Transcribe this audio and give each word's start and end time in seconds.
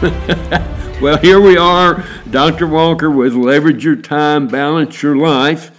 well, 1.02 1.18
here 1.18 1.38
we 1.38 1.58
are, 1.58 2.06
Dr. 2.30 2.66
Walker 2.66 3.10
with 3.10 3.34
Leverage 3.34 3.84
Your 3.84 3.96
Time, 3.96 4.48
Balance 4.48 5.02
Your 5.02 5.14
Life. 5.14 5.70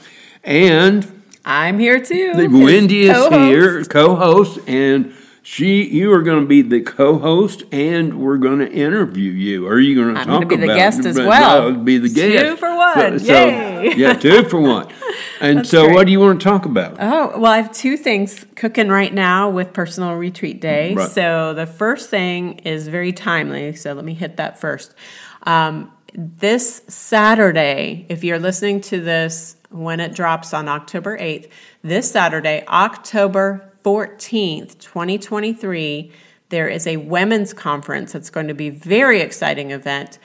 And 0.43 1.23
I'm 1.43 1.79
here 1.79 1.99
too. 1.99 2.33
Wende 2.35 2.91
is 2.91 3.09
co-host. 3.11 3.33
here, 3.33 3.83
co 3.85 4.15
host, 4.15 4.59
and 4.67 5.15
she, 5.43 5.83
you 5.89 6.13
are 6.13 6.21
going 6.21 6.41
to 6.41 6.47
be 6.47 6.61
the 6.61 6.81
co-host, 6.81 7.63
and 7.71 8.21
we're 8.21 8.37
going 8.37 8.59
to 8.59 8.71
interview 8.71 9.31
you. 9.31 9.67
Are 9.67 9.79
you 9.79 9.95
going 9.95 10.09
to 10.09 10.13
talk 10.13 10.23
about? 10.25 10.35
I'm 10.35 10.41
talk 10.41 10.49
going 10.49 10.61
to 10.61 10.67
be 10.67 10.73
the 10.73 10.77
guest 10.77 11.05
as 11.05 11.17
well? 11.17 11.71
No, 11.71 11.79
be 11.79 11.97
the 11.97 12.09
guest. 12.09 12.45
Two 12.45 12.57
for 12.57 12.75
one. 12.75 13.19
So, 13.19 13.33
Yay! 13.33 13.95
yeah, 13.95 14.13
two 14.13 14.43
for 14.43 14.59
one. 14.59 14.87
And 15.41 15.65
so, 15.65 15.85
great. 15.85 15.95
what 15.95 16.05
do 16.05 16.11
you 16.11 16.19
want 16.19 16.39
to 16.39 16.43
talk 16.43 16.65
about? 16.65 16.97
Oh 16.99 17.39
well, 17.39 17.51
I 17.51 17.57
have 17.57 17.71
two 17.71 17.97
things 17.97 18.45
cooking 18.55 18.89
right 18.89 19.11
now 19.11 19.49
with 19.49 19.73
Personal 19.73 20.13
Retreat 20.13 20.61
Day. 20.61 20.93
Right. 20.93 21.09
So 21.09 21.55
the 21.55 21.65
first 21.65 22.11
thing 22.11 22.59
is 22.59 22.87
very 22.87 23.11
timely. 23.11 23.73
So 23.75 23.93
let 23.93 24.05
me 24.05 24.13
hit 24.13 24.37
that 24.37 24.59
first. 24.59 24.93
Um, 25.41 25.91
this 26.13 26.83
Saturday, 26.87 28.05
if 28.07 28.23
you're 28.23 28.37
listening 28.37 28.81
to 28.81 29.01
this 29.01 29.55
when 29.71 29.99
it 29.99 30.13
drops 30.13 30.53
on 30.53 30.67
October 30.67 31.17
8th, 31.17 31.49
this 31.81 32.11
Saturday, 32.11 32.63
October 32.67 33.70
14th, 33.83 34.77
2023, 34.79 36.11
there 36.49 36.67
is 36.67 36.85
a 36.85 36.97
women's 36.97 37.53
conference 37.53 38.11
that's 38.11 38.29
going 38.29 38.47
to 38.47 38.53
be 38.53 38.67
a 38.67 38.71
very 38.71 39.21
exciting 39.21 39.71
event 39.71 40.19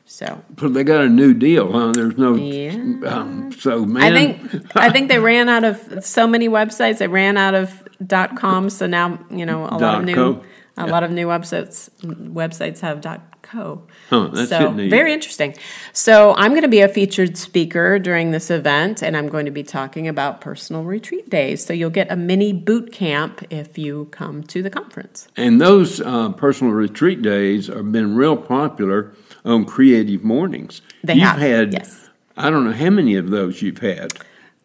So 0.09 0.43
So 0.59 0.69
they 0.69 0.85
got 0.85 1.05
a 1.05 1.09
new 1.09 1.35
deal, 1.35 1.71
huh? 1.71 1.93
There's 1.93 2.17
no. 2.17 2.35
Yeah. 2.35 2.73
Um, 3.07 3.53
so, 3.53 3.85
man. 3.85 4.03
I 4.03 4.17
think 4.17 4.77
I 4.77 4.91
think 4.91 5.09
they 5.09 5.19
ran 5.19 5.51
out 5.51 5.65
of 5.65 6.03
so 6.03 6.27
many 6.27 6.49
websites. 6.49 6.99
They 6.99 7.09
ran 7.09 7.37
out 7.37 7.55
of 7.55 7.87
dot 8.05 8.35
.com, 8.37 8.71
so 8.71 8.87
now 8.87 9.19
you 9.31 9.45
know 9.45 9.67
a 9.67 9.77
lot 9.77 9.99
of 9.99 10.05
new 10.05 10.15
co? 10.15 10.45
A 10.79 10.87
lot 10.87 11.03
of 11.03 11.11
new 11.11 11.27
websites 11.27 11.91
websites 12.03 12.81
have 12.81 13.01
.co. 13.43 13.87
Huh, 14.11 14.29
that's 14.33 14.51
so 14.51 14.71
very 14.71 15.13
interesting. 15.13 15.55
So 15.93 16.35
I'm 16.37 16.51
going 16.51 16.63
to 16.63 16.69
be 16.69 16.81
a 16.81 16.89
featured 16.89 17.37
speaker 17.37 17.99
during 17.99 18.31
this 18.31 18.51
event, 18.51 19.03
and 19.03 19.17
I'm 19.17 19.29
going 19.29 19.47
to 19.47 19.51
be 19.51 19.63
talking 19.63 20.07
about 20.09 20.41
personal 20.41 20.85
retreat 20.85 21.31
days. 21.31 21.65
So 21.65 21.73
you'll 21.73 21.91
get 21.91 22.11
a 22.11 22.17
mini 22.17 22.53
boot 22.53 22.93
camp 22.93 23.45
if 23.51 23.79
you 23.79 24.07
come 24.11 24.43
to 24.45 24.63
the 24.63 24.71
conference. 24.71 25.29
And 25.37 25.61
those 25.61 26.01
uh, 26.01 26.31
personal 26.33 26.73
retreat 26.73 27.23
days 27.23 27.69
have 27.69 27.91
been 27.91 28.17
real 28.17 28.37
popular 28.37 29.13
on 29.45 29.65
creative 29.65 30.25
mornings. 30.25 30.83
They 31.03 31.15
you've 31.15 31.23
have, 31.25 31.39
had, 31.39 31.73
yes. 31.73 32.11
I 32.37 32.51
don't 32.51 32.65
know 32.65 32.73
how 32.73 32.91
many 32.91 33.15
of 33.17 33.31
those 33.31 33.63
you've 33.63 33.79
had, 33.79 34.13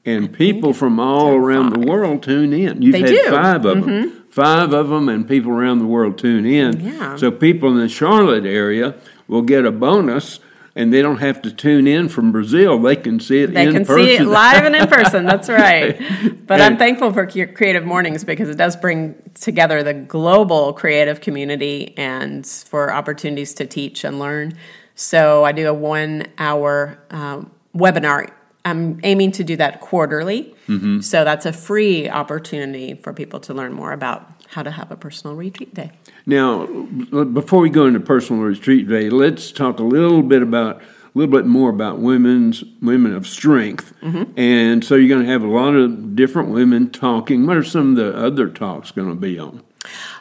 and 0.06 0.34
people 0.34 0.74
from 0.74 1.00
all 1.00 1.34
around 1.34 1.72
the 1.72 1.80
world 1.80 2.24
tune 2.24 2.54
in. 2.54 2.82
You've 2.82 2.94
They 2.94 3.00
had 3.00 3.08
do. 3.08 3.24
Mm-hmm. 3.24 3.34
five 3.34 3.66
of 3.66 3.86
them, 3.86 4.23
five 4.34 4.74
of 4.74 4.90
them, 4.90 5.10
and 5.10 5.28
people 5.28 5.52
around 5.52 5.78
the 5.78 5.86
world 5.86 6.18
tune 6.18 6.46
in. 6.46 6.80
Yeah. 6.80 7.16
So 7.18 7.30
people 7.30 7.70
in 7.70 7.78
the 7.78 7.88
Charlotte 7.88 8.46
area 8.46 8.96
will 9.28 9.44
get 9.44 9.66
a 9.66 9.72
bonus. 9.72 10.40
And 10.76 10.92
they 10.92 11.04
don't 11.04 11.20
have 11.20 11.40
to 11.44 11.52
tune 11.52 11.86
in 11.86 12.10
from 12.10 12.32
Brazil; 12.32 12.80
they 12.80 12.96
can 12.96 13.20
see 13.20 13.44
it 13.44 13.54
They 13.54 13.72
can 13.72 13.86
person. 13.86 14.06
see 14.06 14.16
it 14.16 14.24
live 14.24 14.66
and 14.66 14.76
in 14.76 14.88
person. 14.88 15.24
That's 15.24 15.48
right. 15.64 16.02
But 16.48 16.62
I'm 16.62 16.78
thankful 16.78 17.14
for 17.14 17.28
Creative 17.28 17.86
Mornings 17.86 18.24
because 18.24 18.50
it 18.50 18.58
does 18.58 18.76
bring 18.76 19.14
together 19.36 19.84
the 19.84 19.94
global 19.94 20.74
creative 20.74 21.22
community 21.22 21.96
and 21.96 22.44
for 22.48 22.92
opportunities 22.92 23.54
to 23.54 23.68
teach 23.68 24.04
and 24.04 24.18
learn. 24.18 24.58
So 24.96 25.44
I 25.46 25.52
do 25.52 25.70
a 25.70 25.74
one 25.76 26.26
hour 26.40 26.98
um, 27.12 27.52
webinar. 27.76 28.32
I'm 28.66 29.00
aiming 29.04 29.34
to 29.34 29.44
do 29.44 29.58
that 29.58 29.82
quarterly. 29.82 30.56
Mm-hmm. 30.68 31.02
So 31.02 31.24
that's 31.24 31.46
a 31.46 31.54
free 31.54 32.10
opportunity 32.10 32.94
for 32.96 33.14
people 33.14 33.40
to 33.42 33.54
learn 33.54 33.74
more 33.74 33.92
about 33.92 34.30
how 34.48 34.64
to 34.64 34.72
have 34.72 34.92
a 34.92 34.96
personal 34.96 35.36
retreat 35.36 35.74
day. 35.74 35.92
Now, 36.26 36.66
before 36.66 37.60
we 37.60 37.70
go 37.70 37.88
into 37.88 38.00
personal 38.00 38.44
retreat 38.44 38.88
day, 38.88 39.10
let's 39.10 39.52
talk 39.52 39.80
a 39.80 39.84
little 39.84 40.22
bit 40.22 40.42
about 40.42 40.82
a 40.82 41.20
little 41.20 41.32
bit 41.32 41.46
more 41.46 41.70
about 41.70 42.00
women's 42.00 42.64
women 42.82 43.14
of 43.14 43.28
strength. 43.28 43.94
Mm-hmm. 44.02 44.40
And 44.40 44.84
so 44.84 44.96
you're 44.96 45.10
going 45.10 45.26
to 45.26 45.32
have 45.32 45.44
a 45.44 45.48
lot 45.48 45.76
of 45.76 46.16
different 46.16 46.50
women 46.50 46.90
talking. 46.90 47.46
What 47.46 47.58
are 47.58 47.64
some 47.64 47.92
of 47.92 47.96
the 47.98 48.18
other 48.18 48.50
talks 48.50 48.90
going 48.92 49.10
to 49.10 49.16
be 49.16 49.38
on? 49.38 49.62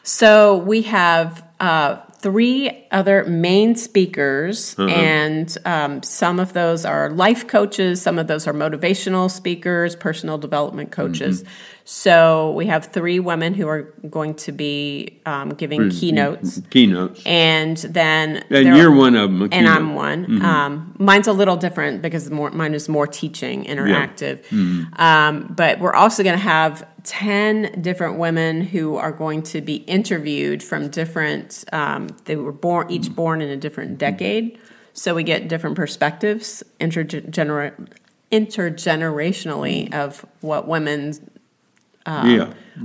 So 0.03 0.59
we 0.59 0.83
have 0.83 1.47
uh, 1.61 2.01
three 2.23 2.87
other 2.93 3.25
main 3.25 3.75
speakers, 3.75 4.75
and 4.79 5.59
um, 5.65 6.03
some 6.03 6.39
of 6.41 6.53
those 6.53 6.85
are 6.85 7.11
life 7.11 7.47
coaches, 7.49 8.01
some 8.01 8.19
of 8.19 8.27
those 8.29 8.47
are 8.47 8.53
motivational 8.55 9.31
speakers, 9.31 9.97
personal 9.97 10.39
development 10.39 10.93
coaches. 10.93 11.45
So 11.85 12.53
we 12.53 12.67
have 12.67 12.87
three 12.87 13.19
women 13.19 13.55
who 13.55 13.67
are 13.67 13.93
going 14.09 14.35
to 14.37 14.53
be 14.53 15.21
um, 15.27 15.51
giving 15.51 15.91
keynotes, 15.91 16.63
Keynotes. 16.71 17.27
and 17.27 17.77
then 17.77 18.45
And 18.51 18.77
you're 18.77 18.93
one 18.95 19.17
of 19.17 19.29
them. 19.31 19.49
and. 19.51 19.67
I'm 19.69 19.95
one. 19.97 20.41
Um, 20.43 20.95
mine's 20.99 21.27
a 21.27 21.33
little 21.33 21.57
different 21.57 22.01
because 22.03 22.31
more, 22.31 22.51
mine 22.53 22.75
is 22.75 22.89
more 22.89 23.09
teaching, 23.09 23.65
interactive. 23.65 24.45
Um, 24.99 25.53
but 25.57 25.81
we're 25.81 25.95
also 25.95 26.23
going 26.23 26.37
to 26.37 26.43
have 26.45 26.87
10 27.05 27.81
different 27.83 28.19
women 28.19 28.61
who 28.61 28.97
are 28.97 29.13
going 29.13 29.43
to 29.43 29.61
be 29.61 29.77
interviewed 29.77 30.63
from 30.63 30.89
different, 30.89 31.65
um, 31.73 32.09
they 32.25 32.37
were 32.37 32.53
born, 32.53 32.91
each 32.91 33.15
born 33.15 33.41
in 33.41 33.51
a 33.51 33.57
different 33.57 33.99
decade. 33.99 34.59
So 34.93 35.15
we 35.15 35.23
get 35.23 35.49
different 35.49 35.75
perspectives 35.77 36.63
intergener- 36.81 37.89
intergenerationally 38.31 39.93
of 39.95 40.25
what 40.41 40.69
women 40.69 41.15
yeah. 42.07 42.13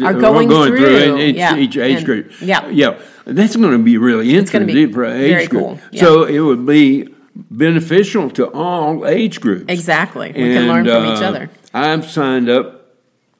are 0.01 0.13
We're 0.13 0.19
going 0.19 0.49
through. 0.49 1.15
in 1.15 1.17
each, 1.19 1.35
Yeah. 1.35 1.55
each 1.57 1.77
age 1.77 1.97
And- 1.97 2.05
group. 2.05 2.31
yeah. 2.41 2.67
Yeah. 2.69 2.95
That's 3.25 3.55
going 3.55 3.71
to 3.71 3.77
be 3.83 3.97
really 3.97 4.35
interesting 4.35 4.65
be 4.67 4.91
for 4.91 5.05
age 5.05 5.49
group. 5.49 5.61
cool. 5.63 5.79
Yeah. 5.91 6.01
So 6.01 6.23
it 6.23 6.39
would 6.39 6.65
be 6.65 7.09
beneficial 7.35 8.29
to 8.31 8.47
all 8.47 9.05
age 9.05 9.41
groups. 9.41 9.65
exactly. 9.67 10.27
We 10.29 10.53
can 10.53 10.67
learn 10.67 10.85
from 10.85 11.05
each 11.05 11.21
uh, 11.21 11.27
other. 11.27 11.49
I've 11.73 12.09
signed 12.09 12.49
up 12.49 12.76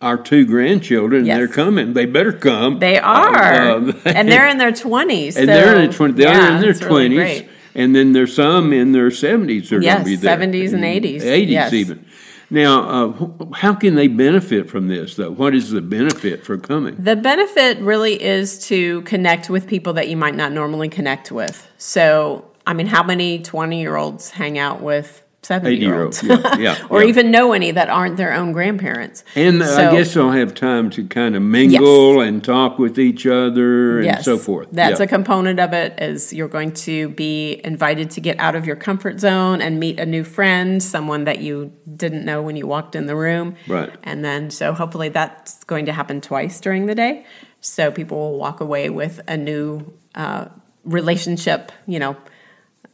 our 0.02 0.18
two 0.18 0.46
grandchildren. 0.46 1.26
Yes. 1.26 1.38
They're 1.38 1.48
coming. 1.48 1.94
They 1.94 2.06
better 2.06 2.34
come. 2.34 2.80
They 2.80 3.00
are, 3.00 3.36
Uh, 3.36 3.94
and 4.06 4.30
they're 4.30 4.48
in 4.48 4.58
their 4.58 4.72
twenties. 4.72 5.38
and 5.38 5.48
they're 5.50 5.76
in 5.76 5.82
their 5.90 5.94
twenties. 5.94 6.18
They're 6.18 6.56
in 6.56 6.62
their 6.62 6.70
it's 6.70 6.82
really 6.84 7.50
and 7.76 7.96
then 7.96 8.12
there's 8.12 8.34
some 8.36 8.74
in 8.74 8.92
their 8.92 9.12
seventies. 9.12 9.70
They're 9.70 9.80
going 9.80 10.00
to 10.00 10.04
be 10.04 10.16
there. 10.16 10.36
70s 10.38 10.74
and 10.74 10.84
80s. 10.84 11.22
Eighties 11.22 11.50
Yes. 11.52 11.74
even. 11.74 12.06
Now, 12.50 13.12
uh, 13.12 13.54
how 13.56 13.74
can 13.74 13.96
they 13.96 14.08
benefit 14.08 14.70
from 14.70 14.88
this, 14.88 15.16
though? 15.16 15.32
What 15.32 15.54
is 15.54 15.70
the 15.72 15.82
benefit 15.82 16.46
for 16.46 16.58
coming? 16.58 16.96
The 16.98 17.18
benefit 17.18 17.78
really 17.80 18.22
is 18.22 18.66
to 18.68 19.02
connect 19.02 19.50
with 19.50 19.68
people 19.68 19.94
that 19.94 20.08
you 20.08 20.16
might 20.16 20.34
not 20.34 20.54
normally 20.54 20.88
connect 20.88 21.30
with. 21.32 21.68
So, 21.78 22.46
I 22.66 22.74
mean, 22.74 22.88
how 22.88 23.04
many 23.04 23.40
twenty-year-olds 23.40 24.32
hang 24.32 24.58
out 24.58 24.82
with 24.82 25.24
seventy-year-olds, 25.44 26.22
80-year-olds, 26.22 26.60
yeah, 26.60 26.78
yeah, 26.80 26.88
or 26.90 27.04
yeah. 27.04 27.10
even 27.10 27.32
know 27.32 27.54
any 27.54 27.72
that 27.72 27.90
aren't 27.90 28.18
their 28.18 28.34
own 28.34 28.52
grandparents? 28.52 29.24
And 29.36 29.64
So- 29.64 29.90
I 29.90 29.92
guess 29.92 30.14
they'll 30.14 30.32
have 30.32 30.54
time 30.54 30.90
to 30.92 31.08
kind 31.08 31.36
of 31.36 31.42
mingle 31.42 32.22
and 32.22 32.44
talk 32.44 32.80
with 32.80 33.00
each 33.00 33.26
other 33.26 33.98
and 33.98 34.06
yes, 34.06 34.26
so 34.26 34.38
forth. 34.38 34.68
That's 34.72 35.00
a 35.00 35.08
component 35.08 35.60
of 35.60 35.74
it. 35.74 36.02
Is 36.02 36.34
you're 36.34 36.48
going 36.48 36.74
to 36.74 37.10
be 37.10 37.62
invited 37.64 38.12
to 38.12 38.22
get 38.22 38.40
out 38.40 38.56
of 38.56 38.66
your 38.66 38.76
comfort 38.76 39.20
zone 39.20 39.62
and 39.62 39.80
meet 39.80 40.00
a 40.00 40.06
new 40.06 40.24
friend, 40.24 40.82
someone 40.82 41.24
that 41.26 41.40
you 41.40 41.72
didn't 41.96 42.26
know 42.26 42.42
when 42.42 42.56
you 42.56 42.68
walked 42.68 42.96
in 42.96 43.06
the 43.06 43.16
room. 43.16 43.56
Right. 43.68 43.94
And 44.04 44.26
then, 44.26 44.50
so 44.50 44.74
hopefully 44.74 45.10
that's 45.10 45.64
going 45.66 45.86
to 45.86 45.94
happen 45.94 46.20
twice 46.22 46.60
during 46.60 46.88
the 46.88 46.96
day. 46.96 47.26
So 47.62 47.92
people 47.92 48.18
will 48.18 48.38
walk 48.38 48.60
away 48.60 48.90
with 48.90 49.22
a 49.28 49.38
new 49.38 49.94
uh, 50.16 50.46
relationship. 50.84 51.72
You 51.86 52.00
know. 52.00 52.18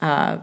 Uh, 0.01 0.39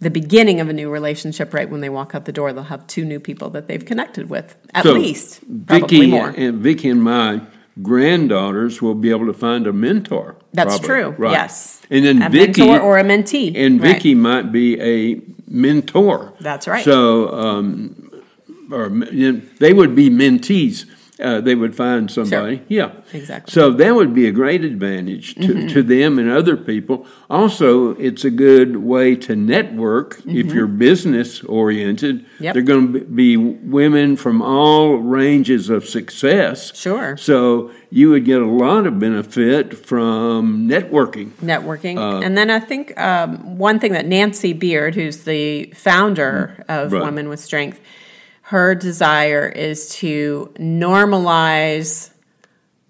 the 0.00 0.10
beginning 0.10 0.60
of 0.60 0.68
a 0.68 0.72
new 0.72 0.90
relationship, 0.90 1.54
right 1.54 1.68
when 1.70 1.80
they 1.80 1.88
walk 1.88 2.14
out 2.14 2.24
the 2.26 2.32
door, 2.32 2.52
they'll 2.52 2.64
have 2.64 2.86
two 2.86 3.04
new 3.04 3.18
people 3.20 3.48
that 3.50 3.66
they've 3.66 3.84
connected 3.84 4.28
with, 4.28 4.56
at 4.74 4.82
So, 4.84 4.92
least, 4.92 5.40
probably 5.66 5.80
Vicky 5.98 6.06
more. 6.10 6.28
and 6.36 6.58
Vicky 6.58 6.90
and 6.90 7.02
my 7.02 7.40
granddaughters 7.82 8.80
will 8.82 8.94
be 8.94 9.10
able 9.10 9.26
to 9.26 9.32
find 9.32 9.66
a 9.66 9.72
mentor. 9.72 10.36
That's 10.52 10.78
probably. 10.78 10.88
true. 10.88 11.08
Right. 11.18 11.32
Yes. 11.32 11.80
And 11.90 12.04
then 12.04 12.22
a 12.22 12.28
Vicky 12.30 12.66
mentor 12.66 12.80
or 12.80 12.98
a 12.98 13.04
mentee. 13.04 13.54
and 13.56 13.80
Right. 13.80 13.94
Vicky 13.94 14.14
might 14.14 14.52
be 14.52 14.80
a 14.80 15.20
mentor. 15.48 16.32
That's 16.40 16.66
right. 16.66 16.84
So, 16.84 17.28
um, 17.32 18.10
or 18.70 18.88
they 18.88 19.72
would 19.72 19.94
be 19.94 20.10
mentees. 20.10 20.86
Uh, 21.18 21.40
they 21.40 21.54
would 21.54 21.74
find 21.74 22.10
somebody. 22.10 22.62
Yeah. 22.68 22.92
Exactly. 23.14 23.50
So 23.50 23.70
that 23.70 23.94
would 23.94 24.12
be 24.12 24.26
a 24.28 24.32
great 24.32 24.62
advantage 24.64 25.34
to, 25.36 25.66
to 25.68 25.82
them 25.82 26.18
and 26.18 26.28
other 26.30 26.58
people. 26.58 27.06
Also, 27.30 27.92
it's 27.94 28.22
a 28.24 28.30
good 28.30 28.76
way 28.76 29.16
to 29.16 29.34
network 29.34 30.20
if 30.26 30.52
you're 30.52 30.66
business 30.66 31.42
oriented. 31.44 32.26
Yep. 32.38 32.52
They're 32.52 32.62
going 32.62 32.92
to 32.92 33.00
be 33.04 33.36
women 33.38 34.16
from 34.16 34.42
all 34.42 34.96
ranges 34.96 35.70
of 35.70 35.86
success. 35.86 36.76
Sure. 36.76 37.16
So 37.16 37.70
you 37.88 38.10
would 38.10 38.26
get 38.26 38.42
a 38.42 38.46
lot 38.46 38.86
of 38.86 38.98
benefit 38.98 39.74
from 39.86 40.68
networking. 40.68 41.30
networking. 41.40 41.96
Uh, 41.96 42.20
and 42.20 42.36
then 42.36 42.50
I 42.50 42.60
think 42.60 42.98
um, 43.00 43.56
one 43.56 43.78
thing 43.80 43.92
that 43.92 44.06
Nancy 44.06 44.52
Beard, 44.52 44.94
who's 44.94 45.24
the 45.24 45.72
founder 45.74 46.62
of 46.68 46.92
Right. 46.92 47.02
Women 47.02 47.28
with 47.30 47.40
Strength, 47.40 47.80
her 48.48 48.74
desire 48.74 49.48
is 49.48 49.88
to 49.96 50.52
normalize 50.58 52.10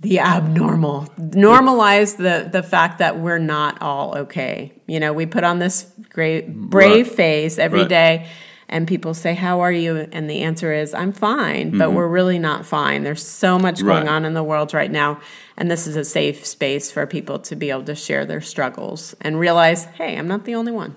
the 0.00 0.20
abnormal, 0.20 1.02
normalize 1.18 2.16
the 2.18 2.48
the 2.50 2.62
fact 2.62 2.98
that 2.98 3.18
we're 3.18 3.38
not 3.38 3.80
all 3.80 4.16
okay. 4.18 4.72
You 4.86 5.00
know, 5.00 5.12
we 5.14 5.24
put 5.26 5.42
on 5.44 5.58
this 5.58 5.90
great 6.10 6.54
brave 6.54 7.06
Right. 7.08 7.16
face 7.16 7.58
every 7.58 7.80
Right. 7.80 7.88
day. 7.88 8.26
And 8.68 8.86
people 8.86 9.14
say, 9.14 9.32
How 9.34 9.60
are 9.60 9.72
you? 9.72 9.96
And 10.12 10.28
the 10.28 10.40
answer 10.42 10.72
is, 10.72 10.92
I'm 10.92 11.12
fine, 11.12 11.78
but 11.78 11.92
we're 11.92 12.08
really 12.08 12.38
not 12.38 12.66
fine. 12.66 13.04
There's 13.04 13.24
so 13.24 13.58
much 13.58 13.80
going 13.80 13.98
Mm-hmm. 13.98 14.06
Right. 14.06 14.12
on 14.14 14.24
in 14.24 14.34
the 14.34 14.42
world 14.42 14.74
right 14.74 14.90
now. 14.90 15.20
And 15.56 15.70
this 15.70 15.86
is 15.86 15.96
a 15.96 16.04
safe 16.04 16.44
space 16.44 16.90
for 16.90 17.06
people 17.06 17.38
to 17.38 17.56
be 17.56 17.70
able 17.70 17.84
to 17.84 17.94
share 17.94 18.26
their 18.26 18.40
struggles 18.42 19.14
and 19.22 19.38
realize, 19.40 19.84
hey, 19.84 20.18
I'm 20.18 20.26
not 20.28 20.44
the 20.44 20.54
only 20.56 20.72
one. 20.72 20.96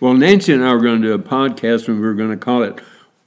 Well, 0.00 0.14
Nancy 0.14 0.52
and 0.54 0.64
I 0.64 0.72
were 0.72 0.80
going 0.80 1.02
to 1.02 1.08
do 1.08 1.12
a 1.14 1.18
podcast 1.18 1.86
and 1.88 2.00
we 2.00 2.06
were 2.06 2.14
going 2.14 2.30
to 2.30 2.36
call 2.38 2.62
it 2.62 2.80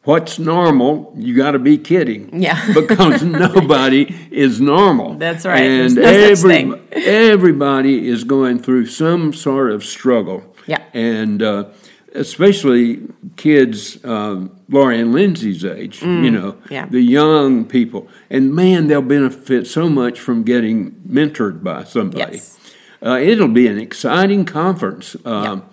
What's 0.03 0.37
Normal? 0.37 1.13
You 1.17 1.35
got 1.35 1.51
to 1.51 1.59
be 1.59 1.77
kidding. 1.77 2.41
Yeah. 2.41 2.59
because 2.73 3.23
nobody 3.23 4.13
is 4.31 4.59
normal. 4.59 5.15
That's 5.15 5.45
right. 5.45 5.63
And 5.63 5.95
no 5.95 6.01
every, 6.01 6.73
everybody 6.91 8.07
is 8.09 8.23
going 8.25 8.59
through 8.59 8.87
some 8.87 9.31
sort 9.33 9.71
of 9.71 9.83
struggle. 9.83 10.43
Yeah. 10.67 10.83
And 10.93 11.41
uh, 11.41 11.69
especially 12.13 13.01
kids, 13.37 14.03
um, 14.03 14.51
Laura 14.69 14.97
and 14.97 15.13
Lindsay's 15.13 15.63
age, 15.63 16.01
you 16.01 16.29
know, 16.31 16.53
Mm. 16.53 16.69
yeah. 16.71 16.85
the 16.85 17.01
young 17.01 17.65
people. 17.65 18.07
And 18.29 18.53
man, 18.53 18.87
they'll 18.87 19.01
benefit 19.01 19.67
so 19.67 19.87
much 19.89 20.19
from 20.19 20.43
getting 20.43 20.91
mentored 21.07 21.63
by 21.63 21.85
somebody. 21.85 22.37
Yes. 22.37 22.59
Uh, 23.05 23.17
it'll 23.19 23.47
be 23.49 23.67
an 23.67 23.77
exciting 23.79 24.45
conference. 24.45 25.15
Um, 25.25 25.63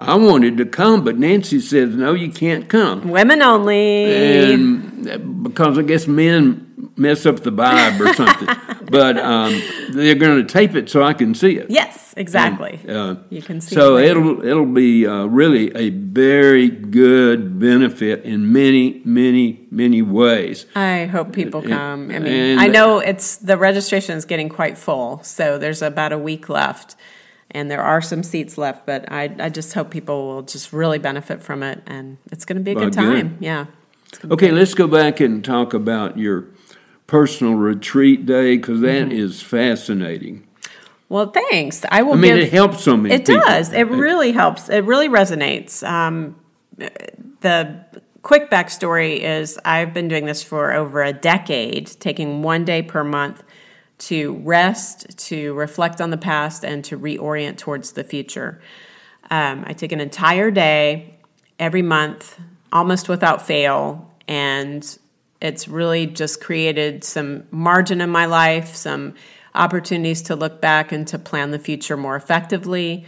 I 0.00 0.14
wanted 0.14 0.56
to 0.56 0.64
come, 0.64 1.04
but 1.04 1.18
Nancy 1.18 1.60
says, 1.60 1.94
no, 1.94 2.14
you 2.14 2.30
can't 2.32 2.68
come. 2.68 3.10
Women 3.10 3.42
only. 3.42 4.52
And 4.52 5.42
because 5.42 5.78
I 5.78 5.82
guess 5.82 6.06
men 6.06 6.70
mess 6.96 7.26
up 7.26 7.40
the 7.40 7.52
vibe 7.52 8.00
or 8.00 8.14
something. 8.14 8.48
but 8.90 9.18
um, 9.18 9.60
they're 9.90 10.14
going 10.14 10.44
to 10.46 10.50
tape 10.50 10.74
it 10.74 10.88
so 10.88 11.02
I 11.02 11.12
can 11.12 11.34
see 11.34 11.56
it. 11.56 11.70
yes, 11.70 12.14
exactly. 12.16 12.80
Uh, 12.88 13.16
you 13.28 13.42
can 13.42 13.60
see 13.60 13.74
so 13.74 13.96
it 13.96 14.06
it'll 14.10 14.44
it'll 14.44 14.66
be 14.66 15.06
uh, 15.06 15.24
really 15.26 15.74
a 15.74 15.90
very 15.90 16.68
good 16.68 17.58
benefit 17.58 18.24
in 18.24 18.52
many 18.52 19.00
many 19.04 19.66
many 19.70 20.02
ways. 20.02 20.66
I 20.74 21.06
hope 21.06 21.32
people 21.32 21.62
come. 21.62 22.10
I 22.10 22.18
mean, 22.18 22.26
and- 22.26 22.60
I 22.60 22.66
know 22.66 22.98
it's 22.98 23.36
the 23.36 23.56
registration 23.56 24.16
is 24.16 24.24
getting 24.24 24.48
quite 24.48 24.76
full, 24.76 25.22
so 25.22 25.58
there's 25.58 25.82
about 25.82 26.12
a 26.12 26.18
week 26.18 26.48
left, 26.48 26.96
and 27.52 27.70
there 27.70 27.82
are 27.82 28.00
some 28.00 28.22
seats 28.22 28.56
left. 28.58 28.86
But 28.86 29.10
I, 29.10 29.34
I 29.38 29.48
just 29.48 29.72
hope 29.74 29.90
people 29.90 30.26
will 30.28 30.42
just 30.42 30.72
really 30.72 30.98
benefit 30.98 31.42
from 31.42 31.62
it, 31.62 31.82
and 31.86 32.18
it's 32.30 32.44
going 32.44 32.58
to 32.58 32.62
be 32.64 32.72
a 32.72 32.74
good 32.74 32.84
good. 32.84 32.92
time. 32.94 33.36
Yeah. 33.40 33.66
Okay, 34.30 34.50
let's 34.50 34.74
go 34.74 34.86
back 34.88 35.20
and 35.20 35.44
talk 35.44 35.72
about 35.74 36.18
your 36.18 36.46
personal 37.06 37.54
retreat 37.54 38.26
day 38.26 38.56
because 38.56 38.80
Mm-hmm. 38.80 39.12
is 39.12 39.40
fascinating. 39.42 40.46
Well, 41.08 41.30
thanks. 41.30 41.84
I 41.90 42.02
will 42.02 42.12
I 42.14 42.16
mean, 42.16 42.34
give. 42.36 42.44
it 42.44 42.52
helps 42.52 42.82
so 42.84 42.96
many 42.96 43.14
It 43.14 43.26
people. 43.26 43.42
does. 43.42 43.72
It 43.72 43.88
really 43.88 44.30
helps. 44.32 44.68
It 44.68 44.84
really 44.84 45.08
resonates. 45.08 45.82
Um, 45.88 46.36
the 47.40 47.84
quick 48.22 48.50
backstory 48.50 49.18
is 49.20 49.58
I've 49.64 49.92
been 49.92 50.08
doing 50.08 50.26
this 50.26 50.42
for 50.42 50.72
over 50.72 51.02
a 51.02 51.12
decade, 51.12 51.86
taking 52.00 52.42
one 52.42 52.64
day 52.64 52.82
per 52.82 53.02
month 53.02 53.42
to 54.00 54.34
rest, 54.38 55.16
to 55.28 55.52
reflect 55.54 56.00
on 56.00 56.10
the 56.10 56.16
past, 56.16 56.64
and 56.64 56.84
to 56.86 56.98
reorient 56.98 57.58
towards 57.58 57.92
the 57.92 58.04
future. 58.04 58.60
Um, 59.30 59.64
I 59.66 59.74
take 59.74 59.92
an 59.92 60.00
entire 60.00 60.50
day 60.50 61.14
every 61.58 61.82
month, 61.82 62.38
almost 62.72 63.08
without 63.08 63.46
fail, 63.46 64.10
and 64.26 64.98
it's 65.40 65.68
really 65.68 66.06
just 66.06 66.42
created 66.42 67.04
some 67.04 67.44
margin 67.50 68.00
in 68.00 68.10
my 68.10 68.26
life, 68.26 68.74
some 68.74 69.14
opportunities 69.54 70.22
to 70.22 70.36
look 70.36 70.60
back 70.60 70.92
and 70.92 71.06
to 71.08 71.18
plan 71.18 71.50
the 71.50 71.58
future 71.58 71.96
more 71.96 72.16
effectively. 72.16 73.04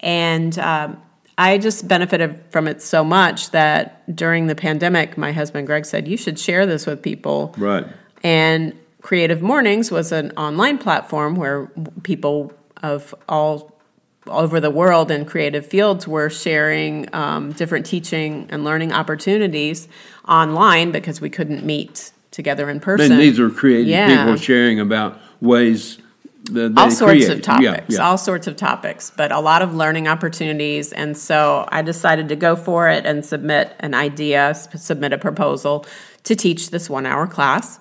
And 0.00 0.58
um, 0.58 1.02
I 1.36 1.58
just 1.58 1.86
benefited 1.86 2.44
from 2.50 2.68
it 2.68 2.82
so 2.82 3.04
much 3.04 3.50
that 3.50 4.14
during 4.14 4.46
the 4.46 4.54
pandemic, 4.54 5.16
my 5.16 5.32
husband 5.32 5.66
Greg 5.66 5.86
said, 5.86 6.08
You 6.08 6.16
should 6.16 6.38
share 6.38 6.66
this 6.66 6.86
with 6.86 7.02
people. 7.02 7.54
Right. 7.56 7.86
And 8.22 8.74
Creative 9.02 9.40
Mornings 9.42 9.90
was 9.90 10.10
an 10.12 10.32
online 10.36 10.78
platform 10.78 11.36
where 11.36 11.70
people 12.02 12.52
of 12.82 13.14
all 13.28 13.72
over 14.26 14.60
the 14.60 14.70
world 14.70 15.10
in 15.10 15.24
creative 15.24 15.64
fields 15.64 16.06
were 16.06 16.28
sharing 16.28 17.12
um, 17.14 17.52
different 17.52 17.86
teaching 17.86 18.46
and 18.50 18.64
learning 18.64 18.92
opportunities 18.92 19.88
online 20.26 20.90
because 20.90 21.20
we 21.20 21.30
couldn't 21.30 21.64
meet 21.64 22.12
together 22.30 22.68
in 22.68 22.78
person. 22.80 23.12
And 23.12 23.20
these 23.20 23.40
are 23.40 23.48
creative 23.48 23.86
Yeah. 23.88 24.08
people 24.24 24.36
sharing 24.36 24.80
about 24.80 25.18
ways 25.40 25.98
that 26.44 26.74
they 26.74 26.82
all 26.82 26.90
sorts 26.90 27.24
create. 27.24 27.30
of 27.30 27.42
topics, 27.42 27.64
Yeah, 27.64 27.82
yeah. 27.88 28.08
all 28.08 28.18
sorts 28.18 28.46
of 28.46 28.56
topics, 28.56 29.10
but 29.16 29.32
a 29.32 29.40
lot 29.40 29.62
of 29.62 29.74
learning 29.74 30.08
opportunities. 30.08 30.92
And 30.92 31.16
so 31.16 31.66
I 31.70 31.82
decided 31.82 32.28
to 32.28 32.36
go 32.36 32.54
for 32.56 32.88
it 32.88 33.06
and 33.06 33.24
submit 33.24 33.74
an 33.80 33.94
idea, 33.94 34.54
submit 34.54 35.12
a 35.12 35.18
proposal 35.18 35.86
to 36.24 36.34
teach 36.36 36.70
this 36.70 36.90
one 36.90 37.06
hour 37.06 37.26
class. 37.26 37.80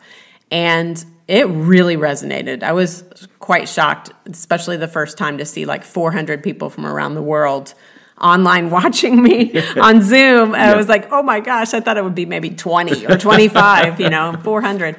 And 0.52 1.04
it 1.28 1.48
really 1.48 1.98
resonated. 1.98 2.64
I 2.64 2.72
was 2.74 3.04
quite 3.40 3.68
shocked, 3.68 4.12
especially 4.26 4.78
the 4.78 4.88
first 4.88 5.18
time 5.18 5.38
to 5.40 5.46
see 5.46 5.66
like 5.66 5.84
400 5.84 6.42
people 6.44 6.70
from 6.70 6.86
around 6.86 7.16
the 7.16 7.22
world 7.22 7.74
online 8.20 8.70
watching 8.80 9.22
me 9.22 9.60
on 9.78 10.02
Zoom. 10.02 10.56
I 10.56 10.76
was 10.76 10.88
like, 10.88 11.12
oh 11.12 11.22
my 11.24 11.40
gosh, 11.42 11.74
I 11.74 11.82
thought 11.82 11.98
it 11.98 12.04
would 12.04 12.16
be 12.16 12.26
maybe 12.26 12.52
20 12.52 13.06
or 13.08 13.18
25, 13.18 14.00
you 14.00 14.10
know, 14.10 14.40
400. 14.44 14.96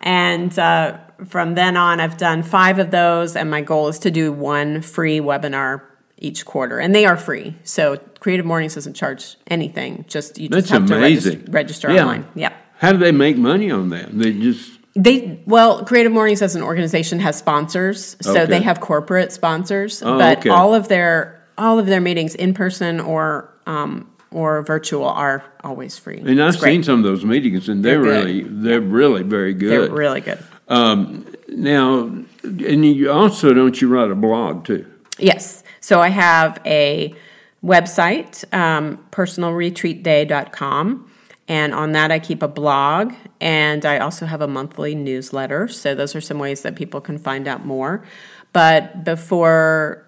And 0.00 0.56
uh, 0.58 0.98
from 1.28 1.54
then 1.54 1.76
on, 1.76 2.00
I've 2.00 2.16
done 2.16 2.42
five 2.42 2.78
of 2.78 2.90
those, 2.90 3.36
and 3.36 3.50
my 3.50 3.60
goal 3.60 3.88
is 3.88 4.00
to 4.00 4.10
do 4.10 4.32
one 4.32 4.82
free 4.82 5.20
webinar 5.20 5.82
each 6.18 6.44
quarter, 6.44 6.78
and 6.80 6.92
they 6.94 7.04
are 7.06 7.16
free. 7.16 7.56
So 7.62 7.96
Creative 8.20 8.44
Mornings 8.46 8.74
doesn't 8.74 8.94
charge 8.94 9.36
anything; 9.48 10.04
just 10.08 10.38
you 10.38 10.48
just 10.48 10.68
That's 10.68 10.70
have 10.70 10.90
amazing. 10.90 11.44
to 11.44 11.52
register, 11.52 11.52
register 11.52 11.92
Yeah. 11.92 12.00
online. 12.02 12.26
Yep. 12.34 12.52
How 12.78 12.92
do 12.92 12.98
they 12.98 13.12
make 13.12 13.36
money 13.36 13.70
on 13.70 13.90
that? 13.90 14.16
They 14.16 14.32
just 14.32 14.71
They 14.94 15.40
well, 15.46 15.84
Creative 15.84 16.12
Mornings 16.12 16.42
as 16.42 16.54
an 16.54 16.62
organization 16.62 17.18
has 17.20 17.36
sponsors, 17.36 18.16
so 18.20 18.32
Okay. 18.32 18.44
they 18.46 18.60
have 18.60 18.80
corporate 18.80 19.32
sponsors, 19.32 20.02
Oh, 20.02 20.18
but 20.18 20.38
okay. 20.38 20.50
all 20.50 20.74
of 20.74 20.88
their 20.88 21.42
all 21.56 21.78
of 21.78 21.86
their 21.86 22.00
meetings 22.00 22.34
in 22.34 22.52
person 22.54 23.00
or 23.00 23.48
um, 23.66 24.06
or 24.30 24.62
virtual 24.62 25.06
are 25.06 25.42
always 25.64 25.98
free. 25.98 26.18
and 26.18 26.42
I've 26.42 26.58
great. 26.58 26.72
seen 26.72 26.82
some 26.82 26.98
of 26.98 27.04
those 27.04 27.24
meetings, 27.24 27.68
and 27.68 27.84
they're, 27.84 28.02
They're 28.02 28.24
really 28.24 28.42
they're 28.42 28.80
really 28.80 29.22
very 29.22 29.54
good. 29.54 29.70
They're 29.70 29.90
really 29.96 30.20
good. 30.20 30.38
Um, 30.68 31.26
now, 31.48 32.10
and 32.44 32.84
you 32.84 33.10
also 33.10 33.52
don't 33.54 33.80
you 33.80 33.88
write 33.88 34.10
a 34.10 34.14
blog 34.14 34.64
too? 34.66 34.84
Yes. 35.18 35.62
So 35.80 36.00
I 36.00 36.08
have 36.08 36.60
a 36.64 37.14
website, 37.64 38.44
um, 38.54 38.98
personalretreatday.com. 39.10 41.10
And 41.48 41.74
on 41.74 41.92
that, 41.92 42.12
I 42.12 42.18
keep 42.18 42.42
a 42.42 42.48
blog 42.48 43.12
and 43.40 43.84
I 43.84 43.98
also 43.98 44.26
have 44.26 44.40
a 44.40 44.46
monthly 44.46 44.94
newsletter. 44.94 45.68
So 45.68 45.94
those 45.94 46.14
are 46.14 46.20
some 46.20 46.38
ways 46.38 46.62
that 46.62 46.76
people 46.76 47.00
can 47.00 47.18
find 47.18 47.48
out 47.48 47.66
more. 47.66 48.04
But 48.52 49.04
before 49.04 50.06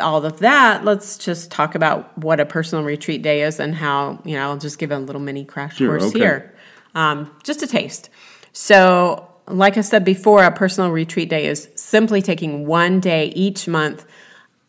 all 0.00 0.24
of 0.24 0.38
that, 0.40 0.84
let's 0.84 1.18
just 1.18 1.50
talk 1.50 1.74
about 1.74 2.16
what 2.18 2.40
a 2.40 2.46
personal 2.46 2.84
retreat 2.84 3.22
day 3.22 3.42
is 3.42 3.60
and 3.60 3.74
how, 3.74 4.20
you 4.24 4.34
know, 4.34 4.42
I'll 4.42 4.58
just 4.58 4.78
give 4.78 4.90
a 4.90 4.98
little 4.98 5.20
mini 5.20 5.44
crash 5.44 5.76
Sure, 5.76 5.98
course 5.98 6.10
okay. 6.10 6.18
here. 6.18 6.54
Um, 6.94 7.30
just 7.44 7.62
a 7.62 7.66
taste. 7.66 8.08
So, 8.52 9.28
like 9.48 9.76
I 9.76 9.82
said 9.82 10.04
before, 10.04 10.42
a 10.42 10.50
personal 10.50 10.90
retreat 10.90 11.28
day 11.28 11.46
is 11.46 11.68
simply 11.76 12.22
taking 12.22 12.66
one 12.66 12.98
day 13.00 13.26
each 13.36 13.68
month 13.68 14.06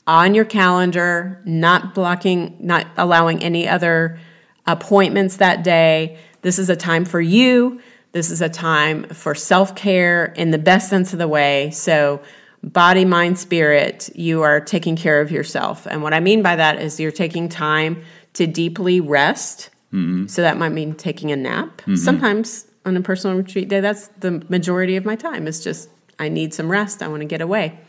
on 0.05 0.35
your 0.35 0.45
calendar, 0.45 1.41
not 1.45 1.95
blocking, 1.95 2.57
not 2.59 2.85
allowing 2.97 3.41
any 3.41 3.67
other 3.67 4.19
appointments 4.67 5.37
that 5.37 5.63
day. 5.63 6.19
This 6.41 6.59
is 6.59 6.69
a 6.69 6.75
time 6.75 7.05
for 7.05 7.21
you. 7.21 7.81
This 8.11 8.29
is 8.29 8.41
a 8.41 8.49
time 8.49 9.05
for 9.09 9.33
self 9.33 9.75
care 9.75 10.25
in 10.25 10.51
the 10.51 10.57
best 10.57 10.89
sense 10.89 11.13
of 11.13 11.19
the 11.19 11.27
way. 11.27 11.71
So, 11.71 12.21
body, 12.63 13.05
mind, 13.05 13.39
spirit, 13.39 14.09
you 14.15 14.41
are 14.43 14.59
taking 14.59 14.95
care 14.95 15.21
of 15.21 15.31
yourself. 15.31 15.87
And 15.87 16.03
what 16.03 16.13
I 16.13 16.19
mean 16.19 16.41
by 16.41 16.55
that 16.55 16.81
is 16.81 16.99
you're 16.99 17.11
taking 17.11 17.49
time 17.49 18.03
to 18.33 18.47
deeply 18.47 18.99
rest. 18.99 19.69
Mm-hmm. 19.93 20.27
So, 20.27 20.41
that 20.41 20.57
might 20.57 20.69
mean 20.69 20.95
taking 20.95 21.31
a 21.31 21.35
nap. 21.35 21.77
Mm-hmm. 21.77 21.95
Sometimes 21.95 22.65
on 22.85 22.95
a 22.95 23.01
personal 23.01 23.37
retreat 23.37 23.67
day, 23.67 23.81
that's 23.81 24.07
the 24.19 24.43
majority 24.49 24.95
of 24.95 25.05
my 25.05 25.15
time. 25.15 25.47
It's 25.47 25.63
just, 25.63 25.89
I 26.17 26.29
need 26.29 26.53
some 26.53 26.69
rest. 26.69 27.03
I 27.03 27.07
want 27.09 27.21
to 27.21 27.27
get 27.27 27.41
away. 27.41 27.79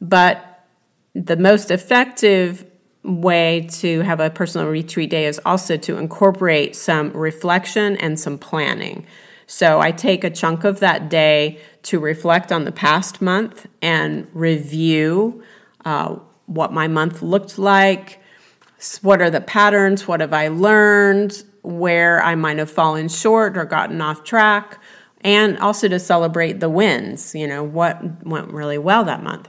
But 0.00 0.64
the 1.14 1.36
most 1.36 1.70
effective 1.70 2.66
way 3.06 3.68
to 3.70 4.00
have 4.00 4.20
a 4.20 4.30
personal 4.30 4.66
retreat 4.66 5.10
day 5.10 5.26
is 5.26 5.40
also 5.46 5.76
to 5.76 5.96
incorporate 5.96 6.74
some 6.74 7.12
reflection 7.12 7.96
and 7.98 8.18
some 8.18 8.36
planning. 8.36 9.06
So 9.46 9.80
I 9.80 9.92
take 9.92 10.24
a 10.24 10.30
chunk 10.30 10.64
of 10.64 10.80
that 10.80 11.08
day 11.08 11.60
to 11.84 12.00
reflect 12.00 12.50
on 12.50 12.64
the 12.64 12.72
past 12.72 13.22
month 13.22 13.66
and 13.80 14.26
review 14.34 15.42
uh, 15.84 16.16
what 16.46 16.72
my 16.72 16.88
month 16.88 17.22
looked 17.22 17.58
like. 17.58 18.20
What 19.02 19.22
are 19.22 19.30
the 19.30 19.40
patterns? 19.40 20.08
What 20.08 20.20
have 20.20 20.32
I 20.32 20.48
learned? 20.48 21.44
Where 21.62 22.22
I 22.22 22.34
might 22.34 22.58
have 22.58 22.70
fallen 22.70 23.08
short 23.08 23.56
or 23.56 23.64
gotten 23.64 24.00
off 24.00 24.24
track. 24.24 24.80
And 25.20 25.58
also 25.58 25.88
to 25.88 25.98
celebrate 25.98 26.60
the 26.60 26.68
wins, 26.68 27.34
you 27.34 27.46
know, 27.46 27.62
what 27.62 28.24
went 28.24 28.50
really 28.50 28.78
well 28.78 29.04
that 29.04 29.22
month. 29.22 29.48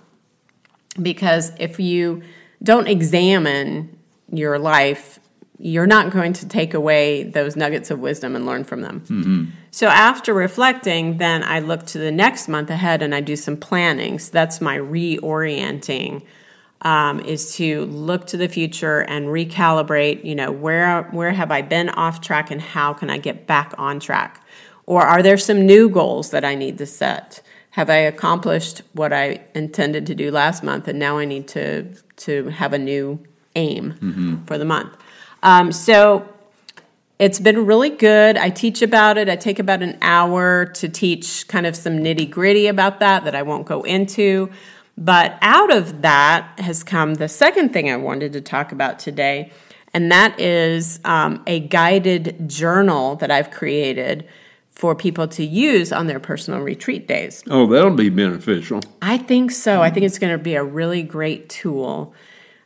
Because 1.01 1.51
if 1.59 1.79
you 1.79 2.23
don't 2.61 2.87
examine 2.87 3.97
your 4.31 4.59
life, 4.59 5.19
you're 5.59 5.87
not 5.87 6.11
going 6.11 6.33
to 6.33 6.47
take 6.47 6.73
away 6.73 7.23
those 7.23 7.55
nuggets 7.55 7.89
of 7.89 7.99
wisdom 7.99 8.35
and 8.35 8.45
learn 8.45 8.63
from 8.63 8.81
them. 8.81 9.01
Mm-hmm. 9.01 9.45
So 9.71 9.87
after 9.87 10.33
reflecting, 10.33 11.17
then 11.17 11.43
I 11.43 11.59
look 11.59 11.85
to 11.87 11.97
the 11.97 12.11
next 12.11 12.47
month 12.47 12.69
ahead 12.69 13.01
and 13.01 13.15
I 13.15 13.21
do 13.21 13.35
some 13.35 13.57
planning. 13.57 14.19
So 14.19 14.31
that's 14.31 14.61
my 14.61 14.77
reorienting. 14.77 16.23
Um, 16.83 17.21
is 17.21 17.55
to 17.55 17.85
look 17.85 18.27
to 18.27 18.37
the 18.37 18.47
future 18.47 18.99
and 18.99 19.27
recalibrate. 19.27 20.23
You 20.23 20.35
know, 20.35 20.51
where 20.51 21.03
where 21.05 21.31
have 21.31 21.49
I 21.49 21.63
been 21.63 21.89
off 21.89 22.21
track, 22.21 22.51
and 22.51 22.61
how 22.61 22.93
can 22.93 23.09
I 23.09 23.17
get 23.17 23.47
back 23.47 23.73
on 23.79 23.99
track? 23.99 24.45
Or 24.85 25.01
are 25.01 25.23
there 25.23 25.37
some 25.37 25.65
new 25.65 25.89
goals 25.89 26.29
that 26.29 26.45
I 26.45 26.53
need 26.53 26.77
to 26.77 26.85
set? 26.85 27.41
Have 27.77 27.91
I 27.91 27.97
accomplished 27.97 28.81
what 28.93 29.13
I 29.13 29.39
intended 29.53 30.07
to 30.07 30.15
do 30.15 30.31
last 30.31 30.63
month, 30.63 30.87
and 30.87 30.97
now 30.97 31.19
I 31.19 31.25
need 31.25 31.47
to 31.49 31.83
to 32.25 32.49
have 32.49 32.73
a 32.73 32.79
new 32.79 33.19
aim 33.55 33.93
mm-hmm. 33.93 34.45
for 34.45 34.57
the 34.57 34.65
month. 34.65 34.97
Um, 35.43 35.71
so 35.71 36.27
it's 37.19 37.39
been 37.39 37.67
really 37.67 37.91
good. 37.91 38.35
I 38.35 38.49
teach 38.49 38.81
about 38.81 39.19
it. 39.19 39.29
I 39.29 39.35
take 39.35 39.59
about 39.59 39.83
an 39.83 39.95
hour 40.01 40.65
to 40.65 40.89
teach 40.89 41.47
kind 41.49 41.67
of 41.67 41.75
some 41.75 41.99
nitty 41.99 42.31
gritty 42.31 42.65
about 42.65 42.99
that 42.99 43.25
that 43.25 43.35
I 43.35 43.43
won't 43.43 43.67
go 43.67 43.83
into. 43.83 44.49
But 44.97 45.37
out 45.43 45.71
of 45.71 46.01
that 46.01 46.59
has 46.59 46.81
come 46.83 47.13
the 47.13 47.29
second 47.29 47.73
thing 47.73 47.91
I 47.91 47.97
wanted 47.97 48.33
to 48.33 48.41
talk 48.41 48.71
about 48.71 48.97
today, 48.97 49.51
and 49.93 50.11
that 50.11 50.39
is 50.39 50.99
um, 51.05 51.43
a 51.45 51.59
guided 51.59 52.49
journal 52.49 53.17
that 53.17 53.29
I've 53.29 53.51
created 53.51 54.27
for 54.77 54.93
people 54.93 55.27
to 55.27 55.43
use 55.43 55.91
on 55.91 56.05
their 56.05 56.19
personal 56.19 56.61
retreat 56.61 57.07
days. 57.07 57.43
Oh, 57.49 57.65
that'll 57.65 57.95
be 57.95 58.09
beneficial. 58.09 58.81
I 59.01 59.17
think 59.17 59.51
so. 59.51 59.81
I 59.81 59.89
think 59.89 60.05
it's 60.05 60.19
going 60.19 60.37
to 60.37 60.43
be 60.43 60.53
a 60.53 60.63
really 60.63 61.01
great 61.01 61.49
tool. 61.49 62.13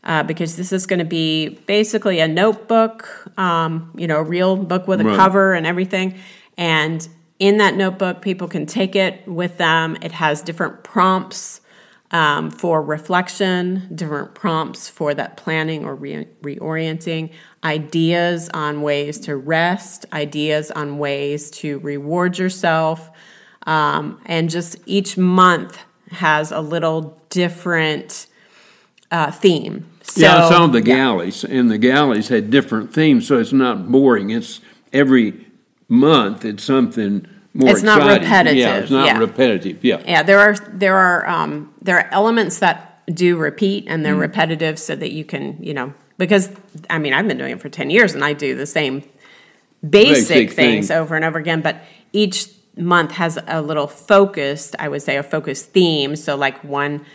Uh, 0.04 0.24
because 0.24 0.58
this 0.58 0.74
is 0.74 0.88
going 0.88 0.98
to 0.98 1.06
be 1.06 1.50
basically 1.68 2.20
a 2.20 2.28
notebook, 2.28 3.32
um, 3.38 3.94
you 3.96 4.08
know, 4.08 4.18
a 4.18 4.24
real 4.24 4.56
book 4.58 4.88
with 4.88 5.00
a 5.00 5.04
right. 5.04 5.16
cover 5.16 5.54
and 5.54 5.68
everything. 5.68 6.18
And 6.58 7.08
in 7.38 7.58
that 7.58 7.76
notebook, 7.76 8.20
people 8.20 8.48
can 8.48 8.66
take 8.66 8.96
it 8.96 9.28
with 9.28 9.60
them. 9.60 9.96
It 10.02 10.12
has 10.12 10.42
different 10.42 10.84
prompts 10.84 11.62
um, 12.10 12.50
for 12.50 12.82
reflection, 12.82 13.88
different 13.94 14.34
prompts 14.34 14.90
for 14.90 15.14
that 15.14 15.38
planning 15.38 15.86
or 15.86 15.94
re- 15.94 16.28
reorienting, 16.42 17.32
ideas 17.64 18.50
on 18.54 18.82
ways 18.82 19.20
to 19.22 19.36
rest, 19.36 20.06
ideas 20.14 20.72
on 20.72 20.98
ways 20.98 21.52
to 21.52 21.80
reward 21.80 22.38
yourself. 22.38 23.10
Um, 23.68 24.20
and 24.26 24.50
just 24.50 24.78
each 24.86 25.18
month 25.18 25.80
has 26.12 26.52
a 26.52 26.62
little 26.62 27.22
different 27.30 28.28
uh, 29.12 29.32
theme. 29.32 29.88
So, 30.04 30.22
yeah, 30.22 30.46
I 30.46 30.50
saw 30.50 30.68
the 30.68 30.82
galleys, 30.82 31.44
yeah. 31.44 31.60
and 31.60 31.70
the 31.70 31.78
galleys 31.78 32.30
had 32.30 32.50
different 32.50 32.94
themes, 32.94 33.28
so 33.28 33.38
it's 33.38 33.54
not 33.54 33.92
boring. 33.92 34.32
It's 34.32 34.60
every 34.92 35.46
month 35.92 36.46
it's 36.46 36.64
something 36.64 37.28
more 37.54 37.70
it's 37.70 37.82
exciting. 37.82 38.08
not 38.08 38.22
repetitive. 38.22 38.58
Yeah, 38.58 38.78
it's 38.78 38.92
not 38.92 39.06
yeah. 39.06 39.18
repetitive. 39.20 39.84
Yeah, 39.84 40.02
yeah. 40.06 40.24
There 40.24 40.40
are 40.40 40.56
there 40.72 40.96
are 40.96 41.28
um, 41.28 41.74
there 41.82 41.98
are 41.98 42.10
elements 42.12 42.60
that 42.60 43.04
do 43.14 43.36
repeat 43.36 43.86
and 43.88 44.06
they're 44.06 44.16
mm. 44.16 44.22
repetitive, 44.22 44.80
so 44.80 44.96
that 44.96 45.12
you 45.12 45.26
can 45.26 45.62
you 45.62 45.74
know 45.74 45.94
because 46.22 46.52
I 46.90 47.00
mean 47.00 47.14
I've 47.14 47.28
been 47.28 47.40
doing 47.40 47.52
it 47.52 47.62
for 47.62 47.70
ten 47.70 47.90
years 47.90 48.14
and 48.14 48.24
I 48.24 48.34
do 48.34 48.56
the 48.56 48.68
same 48.68 49.04
basic, 49.88 50.28
basic 50.28 50.52
things 50.52 50.88
thing. 50.90 50.98
over 50.98 51.16
and 51.16 51.26
over 51.26 51.40
again, 51.40 51.62
but 51.62 51.78
each 52.14 52.48
month 52.78 53.12
has 53.14 53.40
a 53.48 53.62
little 53.62 53.88
focused, 53.88 54.76
I 54.78 54.88
would 54.88 55.02
say, 55.02 55.18
a 55.18 55.24
focused 55.24 55.72
theme. 55.72 56.16
So 56.16 56.36
like 56.36 56.64
one 56.64 57.06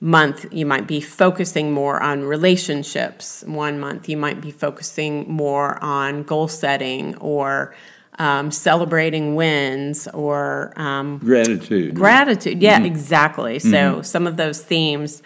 month 0.00 0.46
you 0.52 0.66
might 0.66 0.86
be 0.86 1.00
focusing 1.00 1.72
more 1.72 2.00
on 2.00 2.22
relationships 2.22 3.42
one 3.48 3.80
month 3.80 4.08
you 4.08 4.16
might 4.16 4.40
be 4.40 4.52
focusing 4.52 5.28
more 5.28 5.82
on 5.82 6.22
goal 6.22 6.46
setting 6.46 7.16
or 7.16 7.74
um, 8.20 8.52
celebrating 8.52 9.34
wins 9.34 10.08
or 10.08 10.72
um, 10.76 11.18
gratitude. 11.18 11.94
Gratitude, 11.94 12.60
yeah, 12.60 12.76
mm-hmm. 12.76 12.86
exactly. 12.86 13.58
So 13.60 13.68
mm-hmm. 13.68 14.02
some 14.02 14.26
of 14.26 14.36
those 14.36 14.60
themes 14.60 15.22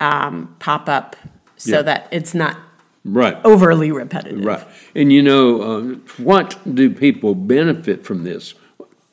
um, 0.00 0.54
pop 0.58 0.88
up 0.88 1.16
so 1.60 1.76
yeah. 1.76 1.82
that 1.82 2.08
it's 2.10 2.34
not 2.34 2.56
right 3.04 3.36
overly 3.44 3.92
repetitive. 3.92 4.44
Right, 4.44 4.66
and 4.94 5.12
you 5.12 5.22
know 5.22 5.62
uh, 5.62 5.82
what 6.22 6.58
do 6.72 6.90
people 6.90 7.34
benefit 7.34 8.04
from 8.04 8.24
this? 8.24 8.54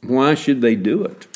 Why 0.01 0.36
should 0.36 0.62
they 0.62 0.75
do 0.75 1.03
it? 1.03 1.27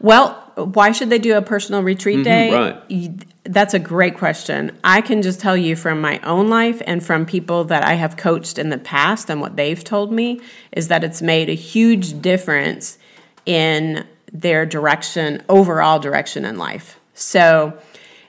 Well, 0.00 0.34
why 0.56 0.92
should 0.92 1.10
they 1.10 1.18
do 1.18 1.36
a 1.36 1.42
personal 1.42 1.82
retreat 1.82 2.16
mm-hmm, 2.16 2.24
day? 2.24 2.52
Right. 2.52 3.24
That's 3.44 3.74
a 3.74 3.78
great 3.78 4.16
question. 4.16 4.78
I 4.84 5.00
can 5.00 5.22
just 5.22 5.40
tell 5.40 5.56
you 5.56 5.74
from 5.74 6.00
my 6.00 6.20
own 6.20 6.48
life 6.48 6.80
and 6.86 7.04
from 7.04 7.26
people 7.26 7.64
that 7.64 7.84
I 7.84 7.94
have 7.94 8.16
coached 8.16 8.58
in 8.58 8.68
the 8.68 8.78
past 8.78 9.30
and 9.30 9.40
what 9.40 9.56
they've 9.56 9.82
told 9.82 10.12
me 10.12 10.40
is 10.70 10.88
that 10.88 11.02
it's 11.02 11.20
made 11.20 11.48
a 11.48 11.54
huge 11.54 12.20
difference 12.20 12.98
in 13.44 14.06
their 14.32 14.64
direction, 14.64 15.42
overall 15.48 15.98
direction 15.98 16.44
in 16.44 16.56
life. 16.56 17.00
So, 17.14 17.78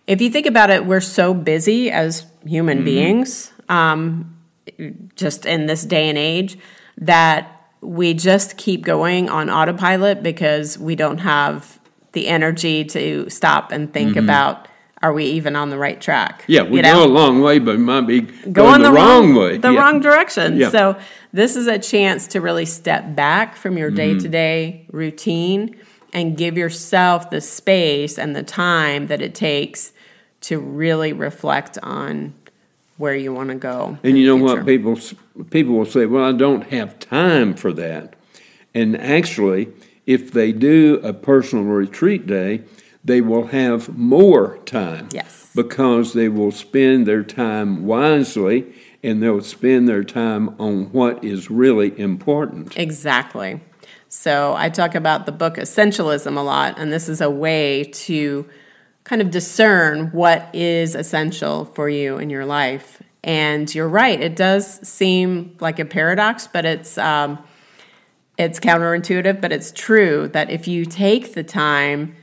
if 0.05 0.19
you 0.19 0.29
think 0.29 0.45
about 0.45 0.69
it, 0.69 0.85
we're 0.85 0.99
so 0.99 1.33
busy 1.33 1.89
as 1.89 2.25
human 2.45 2.79
mm-hmm. 2.79 2.85
beings, 2.85 3.52
um, 3.69 4.37
just 5.15 5.45
in 5.45 5.65
this 5.65 5.83
day 5.83 6.09
and 6.09 6.17
age, 6.17 6.57
that 6.97 7.49
we 7.81 8.13
just 8.13 8.57
keep 8.57 8.83
going 8.83 9.29
on 9.29 9.49
autopilot 9.49 10.23
because 10.23 10.77
we 10.77 10.95
don't 10.95 11.19
have 11.19 11.79
the 12.13 12.27
energy 12.27 12.85
to 12.85 13.29
stop 13.29 13.71
and 13.71 13.91
think 13.93 14.11
mm-hmm. 14.11 14.19
about 14.19 14.67
are 15.01 15.11
we 15.11 15.25
even 15.25 15.57
on 15.57 15.69
the 15.69 15.77
right 15.77 15.99
track? 15.99 16.45
Yeah, 16.47 16.61
we 16.61 16.77
you 16.77 16.81
know? 16.81 17.03
go 17.03 17.05
a 17.05 17.11
long 17.11 17.41
way, 17.41 17.59
but 17.59 17.77
might 17.77 18.07
be 18.07 18.21
going, 18.21 18.53
going 18.53 18.81
the, 18.83 18.89
the, 18.89 18.95
wrong, 18.95 19.35
way, 19.35 19.57
the 19.57 19.73
yeah. 19.73 19.79
wrong 19.79 19.99
direction. 19.99 20.55
Yeah. 20.55 20.69
So 20.69 20.97
this 21.33 21.57
is 21.57 21.67
a 21.67 21.77
chance 21.77 22.27
to 22.27 22.39
really 22.39 22.63
step 22.63 23.13
back 23.13 23.57
from 23.57 23.77
your 23.77 23.91
day 23.91 24.17
to 24.17 24.29
day 24.29 24.87
routine 24.93 25.75
and 26.13 26.37
give 26.37 26.57
yourself 26.57 27.29
the 27.31 27.41
space 27.41 28.17
and 28.17 28.33
the 28.33 28.43
time 28.43 29.07
that 29.07 29.21
it 29.21 29.35
takes 29.35 29.91
to 30.41 30.57
really 30.57 31.11
reflect 31.11 31.77
on 31.83 32.33
where 33.03 33.13
you 33.13 33.33
want 33.33 33.49
to 33.49 33.55
go. 33.55 33.97
And 34.01 34.17
you 34.17 34.25
know 34.25 34.37
what 34.37 34.65
people 34.65 34.97
people 35.51 35.73
will 35.73 35.85
say, 35.85 36.05
"Well, 36.05 36.23
I 36.23 36.31
don't 36.31 36.63
have 36.67 36.97
time 36.99 37.53
for 37.53 37.73
that." 37.73 38.15
And 38.73 38.95
actually, 38.97 39.67
if 40.05 40.31
they 40.31 40.53
do 40.53 41.01
a 41.03 41.11
personal 41.11 41.65
retreat 41.65 42.25
day, 42.25 42.61
they 43.03 43.19
will 43.19 43.47
have 43.47 43.97
more 43.97 44.57
time. 44.65 45.09
Yes. 45.11 45.51
Because 45.53 46.13
they 46.13 46.29
will 46.29 46.51
spend 46.51 47.05
their 47.05 47.23
time 47.23 47.85
wisely 47.85 48.73
and 49.03 49.21
they'll 49.21 49.41
spend 49.41 49.89
their 49.89 50.05
time 50.05 50.55
on 50.57 50.85
what 50.93 51.21
is 51.25 51.51
really 51.51 51.99
important. 51.99 52.77
Exactly. 52.77 53.59
So 54.07 54.55
I 54.55 54.69
talk 54.69 54.95
about 54.95 55.25
the 55.25 55.33
book 55.33 55.55
Essentialism 55.55 56.37
a 56.37 56.41
lot, 56.41 56.79
and 56.79 56.93
this 56.93 57.09
is 57.09 57.19
a 57.19 57.29
way 57.29 57.83
to 58.05 58.45
kind 59.03 59.21
of 59.21 59.31
discern 59.31 60.07
what 60.11 60.49
is 60.53 60.95
essential 60.95 61.65
for 61.65 61.89
you 61.89 62.17
in 62.17 62.29
your 62.29 62.45
life. 62.45 63.01
And 63.23 63.73
you're 63.73 63.87
right, 63.87 64.19
it 64.19 64.35
does 64.35 64.85
seem 64.87 65.55
like 65.59 65.79
a 65.79 65.85
paradox, 65.85 66.47
but 66.47 66.65
it's 66.65 66.97
um, 66.97 67.39
it's 68.37 68.59
counterintuitive, 68.59 69.39
but 69.39 69.51
it's 69.51 69.71
true 69.71 70.27
that 70.29 70.49
if 70.49 70.67
you 70.67 70.85
take 70.85 71.33
the 71.33 71.43
time 71.43 72.15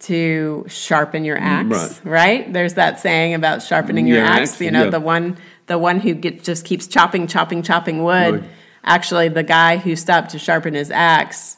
to 0.00 0.66
sharpen 0.68 1.24
your 1.24 1.38
axe, 1.38 2.00
right? 2.04 2.44
right? 2.44 2.52
There's 2.52 2.74
that 2.74 3.00
saying 3.00 3.32
about 3.32 3.62
sharpening 3.62 4.06
your 4.06 4.18
yeah, 4.18 4.36
axe. 4.36 4.60
You 4.60 4.70
know, 4.70 4.84
yeah. 4.84 4.90
the 4.90 5.00
one 5.00 5.38
the 5.66 5.78
one 5.78 6.00
who 6.00 6.12
get, 6.12 6.42
just 6.44 6.66
keeps 6.66 6.86
chopping, 6.86 7.26
chopping, 7.26 7.62
chopping 7.62 8.02
wood. 8.02 8.40
Right. 8.40 8.50
Actually, 8.84 9.28
the 9.28 9.42
guy 9.42 9.78
who 9.78 9.96
stopped 9.96 10.30
to 10.30 10.38
sharpen 10.38 10.74
his 10.74 10.90
axe 10.90 11.56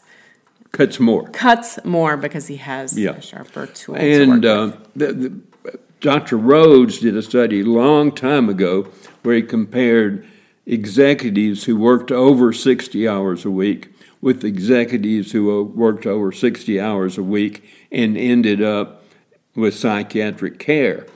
cuts 0.77 1.01
more. 1.01 1.29
cuts 1.31 1.79
more 1.85 2.17
because 2.17 2.47
he 2.47 2.57
has 2.57 2.99
Yeah. 2.99 3.13
a 3.17 3.23
sharper 3.23 3.67
tool. 3.67 3.97
And 3.97 4.45
work 4.45 4.75
uh, 4.75 4.77
the, 4.95 5.13
the, 5.13 5.41
Dr. 6.01 6.37
Rhodes 6.37 6.99
did 6.99 7.17
a 7.17 7.23
study 7.23 7.61
a 7.61 7.65
long 7.65 8.13
time 8.13 8.49
ago 8.49 8.89
where 9.23 9.37
he 9.37 9.43
compared 9.43 10.27
executives 10.67 11.65
who 11.65 11.77
worked 11.77 12.13
over 12.13 12.53
60 12.53 13.09
hours 13.09 13.45
a 13.45 13.51
week 13.51 13.89
with 14.21 14.45
executives 14.45 15.33
who 15.33 15.61
uh, 15.61 15.63
worked 15.63 16.07
over 16.07 16.31
60 16.33 16.81
hours 16.81 17.17
a 17.17 17.23
week 17.23 17.65
and 17.91 18.17
ended 18.19 18.63
up 18.63 19.03
with 19.55 19.75
psychiatric 19.75 20.59
care. 20.59 21.07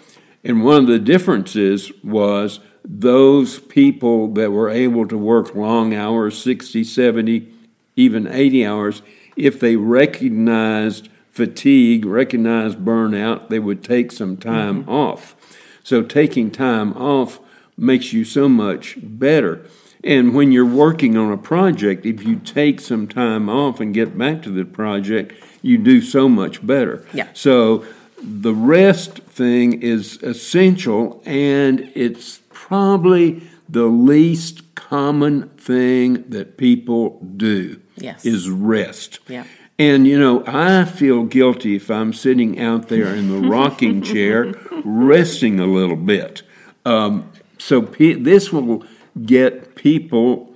And 0.43 0.65
one 0.65 0.83
of 0.83 0.87
the 0.87 0.99
differences 0.99 1.93
was 2.03 2.61
those 2.83 3.59
people 3.59 4.33
that 4.35 4.53
were 4.53 4.71
able 4.71 5.07
to 5.09 5.19
work 5.19 5.55
long 5.55 5.95
hours, 5.95 6.43
60, 6.43 6.83
70, 6.85 7.53
even 7.97 8.27
80 8.27 8.65
hours, 8.65 9.03
if 9.37 9.61
they 9.61 9.77
recognized 9.77 11.09
fatigue, 11.31 12.05
recognized 12.05 12.79
burnout, 12.79 13.49
they 13.49 13.59
would 13.59 13.83
take 13.83 14.13
some 14.13 14.37
time 14.37 14.83
mm-hmm. 14.83 14.91
off. 14.91 15.37
So 15.83 16.03
taking 16.03 16.51
time 16.51 16.93
off 16.95 17.41
makes 17.77 18.13
you 18.13 18.25
so 18.25 18.49
much 18.49 18.97
better. 19.03 19.65
And 20.03 20.35
when 20.35 20.51
you're 20.53 20.65
working 20.65 21.17
on 21.17 21.33
a 21.33 21.37
project, 21.37 22.07
if 22.07 22.23
you 22.25 22.37
take 22.37 22.81
some 22.81 23.07
time 23.07 23.49
off 23.49 23.81
and 23.81 23.93
get 23.93 24.17
back 24.17 24.43
to 24.43 24.51
the 24.51 24.65
project, 24.65 25.35
you 25.63 25.77
do 25.79 26.01
so 26.01 26.29
much 26.29 26.65
better. 26.67 27.07
Yeah. 27.13 27.29
So 27.35 27.85
the 28.23 28.55
rest 28.55 29.19
thing 29.19 29.83
is 29.83 30.23
essential, 30.23 31.23
and 31.27 31.91
it's 31.95 32.41
probably 32.51 33.43
the 33.69 33.87
least 33.87 34.75
common 34.75 35.49
thing 35.51 36.25
that 36.29 36.57
people 36.57 37.21
do. 37.37 37.81
Yes. 38.01 38.25
Is 38.25 38.49
rest. 38.49 39.21
Yeah. 39.29 39.45
And 39.79 40.07
you 40.07 40.19
know, 40.19 40.45
I 40.47 40.85
feel 40.85 41.25
guilty 41.25 41.77
if 41.77 41.91
I'm 41.91 42.13
sitting 42.13 42.61
out 42.61 42.89
there 42.89 43.15
in 43.15 43.29
the 43.31 43.49
rocking 43.49 44.03
chair, 44.03 44.55
resting 44.85 45.59
a 45.59 45.67
little 45.67 45.97
bit. 45.97 46.43
Um, 46.85 47.33
so 47.59 47.83
pe- 47.83 48.15
this 48.15 48.53
will 48.53 48.85
get 49.25 49.75
people 49.75 50.55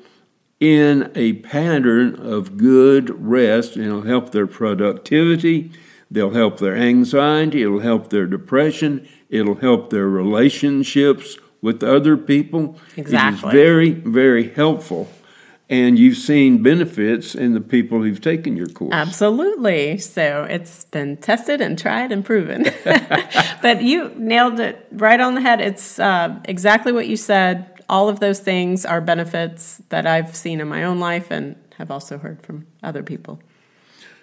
in 0.61 1.11
a 1.15 1.35
pattern 1.35 2.15
of 2.17 2.57
good 2.57 3.11
rest, 3.23 3.77
and 3.77 3.85
it'll 3.85 4.03
help 4.03 4.33
their 4.33 4.47
productivity. 4.47 5.71
They'll 6.11 6.31
help 6.31 6.59
their 6.59 6.77
anxiety. 6.77 7.63
It'll 7.63 7.81
help 7.81 8.11
their 8.11 8.27
depression. 8.27 9.09
It'll 9.29 9.57
help 9.57 9.91
their 9.91 10.09
relationships 10.09 11.39
with 11.61 11.83
other 11.83 12.17
people. 12.17 12.79
Exactly. 12.97 13.49
It 13.49 13.55
is 13.55 13.61
very, 13.61 13.91
very 13.91 14.51
helpful. 14.51 15.09
And 15.71 15.99
you've 15.99 16.19
seen 16.19 16.63
benefits 16.63 17.35
in 17.35 17.55
the 17.55 17.61
people 17.61 18.03
who've 18.03 18.21
taken 18.21 18.55
your 18.55 18.67
course. 18.67 18.93
Absolutely. 18.93 19.97
So 19.97 20.45
it's 20.45 20.85
been 20.85 21.17
tested 21.17 21.63
and 21.63 21.79
tried 21.79 22.13
and 22.13 22.23
proven. 22.23 22.65
but 23.63 23.83
you 23.83 24.13
nailed 24.17 24.61
it 24.61 24.87
right 24.93 25.19
on 25.19 25.35
the 25.35 25.41
head. 25.41 25.63
It's 25.63 25.99
uh, 25.99 26.39
exactly 26.45 26.93
what 26.93 27.09
you 27.09 27.17
said. 27.17 27.83
All 27.89 28.11
of 28.11 28.21
those 28.21 28.41
things 28.41 28.85
are 28.85 29.01
benefits 29.01 29.81
that 29.89 30.07
I've 30.07 30.37
seen 30.37 30.61
in 30.61 30.69
my 30.69 30.85
own 30.85 31.01
life 31.01 31.31
and 31.31 31.57
have 31.79 31.91
also 31.91 32.19
heard 32.19 32.43
from 32.43 32.67
other 32.83 33.03
people. 33.03 33.41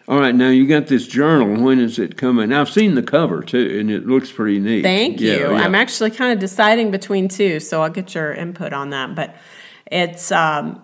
All 0.07 0.19
right, 0.19 0.33
now 0.35 0.49
you 0.49 0.67
got 0.67 0.87
this 0.87 1.07
journal. 1.07 1.63
When 1.63 1.79
is 1.79 1.97
it 1.97 2.17
coming? 2.17 2.51
I've 2.51 2.69
seen 2.69 2.95
the 2.95 3.03
cover 3.03 3.41
too, 3.41 3.77
and 3.79 3.89
it 3.89 4.05
looks 4.07 4.31
pretty 4.31 4.59
neat. 4.59 4.81
Thank 4.81 5.19
Yeah, 5.21 5.33
you. 5.33 5.39
yeah. 5.51 5.61
I'm 5.61 5.75
actually 5.75 6.11
kind 6.11 6.33
of 6.33 6.39
deciding 6.39 6.91
between 6.91 7.27
two, 7.29 7.59
so 7.59 7.81
I'll 7.81 7.89
get 7.89 8.13
your 8.13 8.33
input 8.33 8.73
on 8.73 8.89
that. 8.89 9.15
But 9.15 9.35
it's 9.91 10.31
um, 10.31 10.81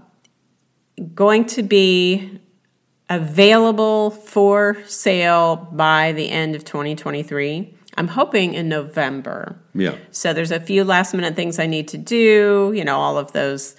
going 1.13 1.45
to 1.45 1.63
be 1.63 2.39
available 3.09 4.11
for 4.11 4.77
sale 4.85 5.55
by 5.71 6.11
the 6.11 6.29
end 6.29 6.55
of 6.55 6.65
2023. 6.65 7.73
I'm 7.95 8.07
hoping 8.07 8.53
in 8.53 8.69
November. 8.69 9.59
Yeah. 9.73 9.95
So 10.11 10.33
there's 10.33 10.51
a 10.51 10.59
few 10.59 10.83
last 10.83 11.13
minute 11.13 11.35
things 11.35 11.57
I 11.57 11.65
need 11.65 11.87
to 11.89 11.97
do, 11.97 12.71
you 12.75 12.83
know, 12.83 12.97
all 12.97 13.17
of 13.17 13.31
those 13.31 13.75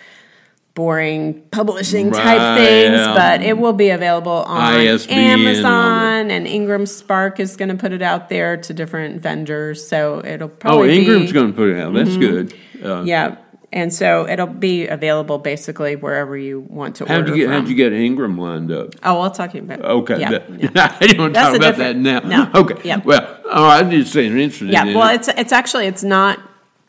boring 0.74 1.42
publishing 1.50 2.10
type 2.12 2.38
Right, 2.38 2.56
things, 2.56 2.96
but 2.96 3.42
it 3.42 3.58
will 3.58 3.72
be 3.72 3.90
available 3.90 4.44
on 4.46 4.74
ISBN 4.74 5.18
and 5.18 5.30
all 5.30 5.44
that. 5.44 5.66
Amazon 5.66 6.30
and 6.30 6.46
Ingram 6.46 6.86
Spark 6.86 7.40
is 7.40 7.56
going 7.56 7.68
to 7.68 7.74
put 7.74 7.92
it 7.92 8.02
out 8.02 8.28
there 8.28 8.56
to 8.56 8.72
different 8.72 9.20
vendors. 9.20 9.86
So 9.86 10.22
it'll 10.24 10.48
probably 10.48 10.48
be 10.48 10.52
Oh, 10.52 10.58
probably 10.58 10.98
Ingram's 10.98 11.30
be, 11.30 11.32
going 11.32 11.46
to 11.48 11.56
put 11.56 11.68
it 11.70 11.80
out. 11.80 11.94
That's 11.94 12.16
good. 12.16 12.54
Uh, 12.82 13.02
yeah. 13.02 13.36
And 13.70 13.92
so 13.92 14.26
it'll 14.26 14.46
be 14.46 14.86
available 14.86 15.36
basically 15.38 15.94
wherever 15.94 16.36
you 16.38 16.60
want 16.60 16.96
to 16.96 17.06
how'd 17.06 17.18
order 17.28 17.30
you 17.36 17.42
get 17.42 17.52
from. 17.52 17.60
How'd 17.60 17.68
you 17.68 17.74
get 17.74 17.92
Ingram 17.92 18.38
lined 18.38 18.72
up? 18.72 18.94
oh, 19.02 19.20
I'll 19.20 19.30
talk 19.30 19.54
about 19.54 19.84
Okay, 19.84 20.18
Yeah, 20.20 20.30
that- 20.30 20.50
yeah. 20.62 20.96
I 21.00 21.06
to 21.06 21.28
That's 21.28 21.48
talk 21.48 21.56
about 21.56 21.76
that 21.76 21.96
now. 21.96 22.20
no, 22.20 22.50
Okay, 22.54 22.80
yeah. 22.88 23.02
well, 23.04 23.38
all 23.52 23.64
right. 23.64 23.84
I'm 23.84 23.90
just 23.90 24.12
saying, 24.12 24.32
interested 24.38 24.70
Yeah, 24.70 24.84
well, 24.96 25.10
it. 25.12 25.16
it's 25.16 25.28
it's 25.28 25.52
actually 25.52 25.86
it's 25.86 26.02
not 26.02 26.40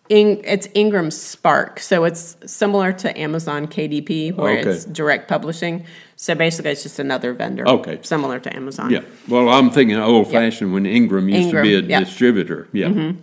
in, 0.07 0.41
it's 0.45 0.67
Ingram 0.73 1.11
Spark, 1.11 1.79
so 1.81 2.03
it's 2.05 2.37
similar 2.45 2.91
to 2.93 3.19
Amazon 3.19 3.67
KDP, 3.67 4.33
where 4.35 4.57
Okay. 4.59 4.69
it's 4.69 4.85
direct 4.85 5.27
publishing. 5.27 5.85
So 6.15 6.33
basically, 6.33 6.71
it's 6.71 6.83
just 6.83 6.97
another 6.99 7.31
vendor. 7.33 7.67
Okay. 7.67 7.99
similar 8.01 8.39
to 8.39 8.55
Amazon. 8.55 8.89
Yeah. 8.89 9.01
Well, 9.27 9.49
I'm 9.49 9.69
thinking 9.69 9.97
old 9.97 10.31
fashioned 10.31 10.73
when 10.73 10.85
Ingram 10.85 11.29
used 11.29 11.51
to 11.51 11.61
be 11.61 11.73
a 11.75 11.77
Ingram, 11.79 11.89
yeah. 11.91 11.97
Mm-hmm. 11.97 12.05
distributor. 12.05 12.67
Yeah. 12.73 13.13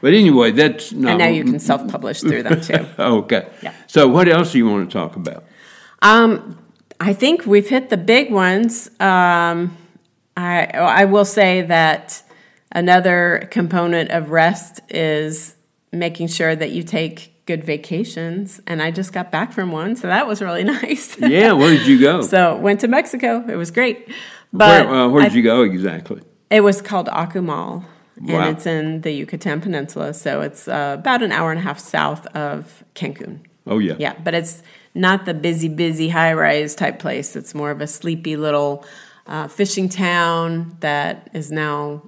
But 0.00 0.14
anyway, 0.14 0.52
that's 0.52 0.92
not. 0.92 1.10
and 1.10 1.18
now 1.18 1.26
you 1.28 1.44
can 1.44 1.58
self 1.58 1.86
publish 1.88 2.20
through 2.20 2.42
them 2.44 2.60
too. 2.60 2.86
Okay. 2.98 3.48
Yeah. 3.62 3.72
So, 3.86 4.06
what 4.08 4.28
else 4.28 4.52
do 4.52 4.58
you 4.58 4.68
want 4.68 4.90
to 4.90 4.92
talk 4.98 5.16
about? 5.16 5.44
Um, 6.02 6.58
I 7.00 7.12
think 7.12 7.46
we've 7.46 7.68
hit 7.68 7.90
the 7.90 7.96
big 7.96 8.30
ones. 8.30 8.88
Um, 9.00 9.76
I 10.36 10.66
I 10.66 11.04
will 11.06 11.24
say 11.24 11.62
that 11.62 12.22
another 12.72 13.48
component 13.50 14.10
of 14.10 14.30
rest 14.30 14.80
is 14.90 15.56
making 15.92 16.28
sure 16.28 16.54
that 16.54 16.70
you 16.70 16.82
take 16.82 17.34
good 17.46 17.64
vacations. 17.64 18.60
And 18.66 18.82
I 18.82 18.90
just 18.90 19.12
got 19.12 19.32
back 19.32 19.52
from 19.52 19.72
one, 19.72 19.96
so 19.96 20.06
that 20.06 20.26
was 20.28 20.42
really 20.42 20.64
nice. 20.80 21.18
Yeah. 21.18 21.52
Where 21.52 21.70
did 21.70 21.86
you 21.86 21.98
go? 22.00 22.22
so 22.34 22.56
went 22.56 22.80
to 22.80 22.88
Mexico. 22.88 23.44
It 23.48 23.56
was 23.56 23.70
great. 23.70 24.08
But 24.52 24.86
where 24.86 24.94
uh, 24.94 25.08
where 25.08 25.22
did 25.24 25.32
I- 25.32 25.36
you 25.36 25.42
go 25.42 25.62
exactly? 25.62 26.22
it 26.50 26.62
was 26.62 26.80
called 26.80 27.08
Akumal, 27.08 27.84
and 28.18 28.28
Wow. 28.30 28.50
it's 28.50 28.66
in 28.66 29.00
the 29.02 29.12
Yucatan 29.12 29.60
Peninsula. 29.60 30.12
So 30.14 30.40
it's 30.40 30.68
uh, 30.68 30.96
about 30.98 31.22
an 31.22 31.32
hour 31.32 31.50
and 31.50 31.58
a 31.60 31.62
half 31.62 31.78
south 31.78 32.26
of 32.28 32.84
Cancun. 32.94 33.40
Oh 33.66 33.78
yeah. 33.78 33.94
Yeah, 33.98 34.14
but 34.24 34.34
it's 34.34 34.62
not 34.94 35.24
the 35.26 35.34
busy, 35.34 35.68
busy 35.68 36.08
high 36.08 36.32
rise 36.32 36.74
type 36.74 36.98
place. 36.98 37.36
It's 37.36 37.54
more 37.54 37.70
of 37.70 37.80
a 37.80 37.86
sleepy 37.86 38.36
little 38.36 38.84
uh, 39.26 39.46
fishing 39.48 39.88
town 39.88 40.76
that 40.80 41.28
is 41.34 41.52
now 41.52 42.02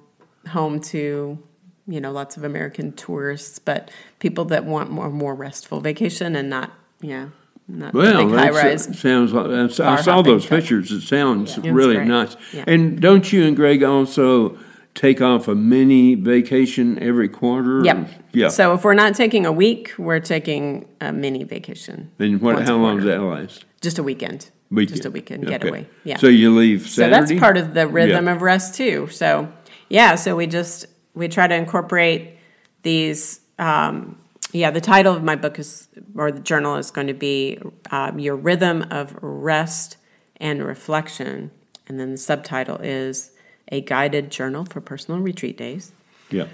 home 0.49 0.81
to 0.81 1.39
you 1.87 2.01
know 2.01 2.13
lots 2.13 2.37
of 2.37 2.45
American 2.45 2.93
tourists, 2.93 3.59
but 3.59 3.91
people 4.21 4.45
that 4.47 4.65
want 4.65 4.91
more 4.91 5.11
more 5.11 5.35
restful 5.35 5.81
vacation 5.81 6.35
and 6.37 6.49
not 6.49 6.73
yeah 7.03 7.29
not 7.69 7.93
Well, 7.95 8.29
high 8.31 8.51
that 8.51 8.55
rise. 8.55 8.99
sounds 8.99 9.33
like 9.33 9.47
I 9.81 10.01
saw 10.01 10.23
those 10.23 10.45
type. 10.47 10.61
pictures. 10.61 10.91
It 10.91 11.03
sounds 11.03 11.59
It's 11.59 11.67
really 11.69 11.97
great. 11.97 12.09
nice. 12.09 12.37
Yeah. 12.53 12.65
And 12.67 13.01
don't 13.01 13.31
you 13.33 13.45
and 13.45 13.55
Greg 13.55 13.83
also 13.85 14.57
take 14.95 15.21
off 15.21 15.49
a 15.49 15.55
mini 15.55 16.15
vacation 16.15 16.99
every 16.99 17.29
quarter? 17.29 17.83
Yep. 17.85 18.09
Yeah. 18.33 18.49
So 18.49 18.75
if 18.75 18.85
we're 18.85 18.95
not 18.95 19.15
taking 19.15 19.47
a 19.47 19.53
week, 19.53 19.93
we're 19.99 20.21
taking 20.21 20.89
a 21.01 21.13
mini 21.13 21.45
vacation. 21.45 22.11
then 22.19 22.41
what? 22.41 22.63
How 22.63 22.77
long 22.77 22.97
does 22.97 23.07
that 23.07 23.21
last? 23.21 23.65
Just 23.81 23.99
a 23.99 24.03
weekend. 24.03 24.51
Weekend. 24.71 24.97
Just 24.97 25.05
a 25.07 25.11
weekend 25.11 25.45
Okay. 25.45 25.59
getaway. 25.59 25.89
Yeah. 26.05 26.19
So 26.19 26.29
you 26.29 26.55
leave 26.55 26.89
So 26.89 27.09
that's 27.11 27.33
part 27.35 27.57
of 27.57 27.75
the 27.75 27.89
rhythm 27.89 28.27
Yeah. 28.27 28.33
of 28.35 28.43
rest 28.43 28.75
too. 28.75 29.09
So 29.11 29.53
yeah, 29.89 30.15
so 30.15 30.37
we 30.37 30.47
just 30.47 30.87
we 31.15 31.29
try 31.29 31.47
to 31.47 31.55
incorporate 31.55 32.37
these. 32.83 33.41
Um, 33.59 34.17
yeah, 34.53 34.71
the 34.71 34.81
title 34.81 35.15
of 35.15 35.23
my 35.23 35.37
book 35.37 35.59
is 35.59 35.89
or 36.17 36.31
the 36.33 36.41
journal 36.41 36.77
is 36.77 36.91
going 36.91 37.07
to 37.09 37.15
be 37.15 37.59
um, 37.91 38.19
your 38.19 38.37
rhythm 38.37 38.85
of 38.91 39.17
rest 39.21 39.97
and 40.37 40.65
reflection, 40.65 41.51
and 41.89 41.99
then 42.01 42.13
the 42.13 42.17
subtitle 42.17 42.77
is 42.77 43.33
a 43.71 43.81
guided 43.81 44.31
journal 44.31 44.65
for 44.65 44.81
personal 44.81 45.21
retreat 45.21 45.57
days. 45.57 45.93
Yeah. 46.31 46.47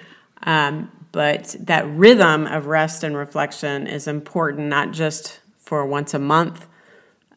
Um, 0.43 0.91
but 1.13 1.57
that 1.61 1.87
rhythm 1.89 2.47
of 2.47 2.67
rest 2.67 3.03
and 3.03 3.17
reflection 3.17 3.87
is 3.87 4.07
important 4.07 4.69
not 4.69 4.93
just 4.93 5.41
for 5.59 5.87
once 5.87 6.13
a 6.15 6.19
month, 6.19 6.67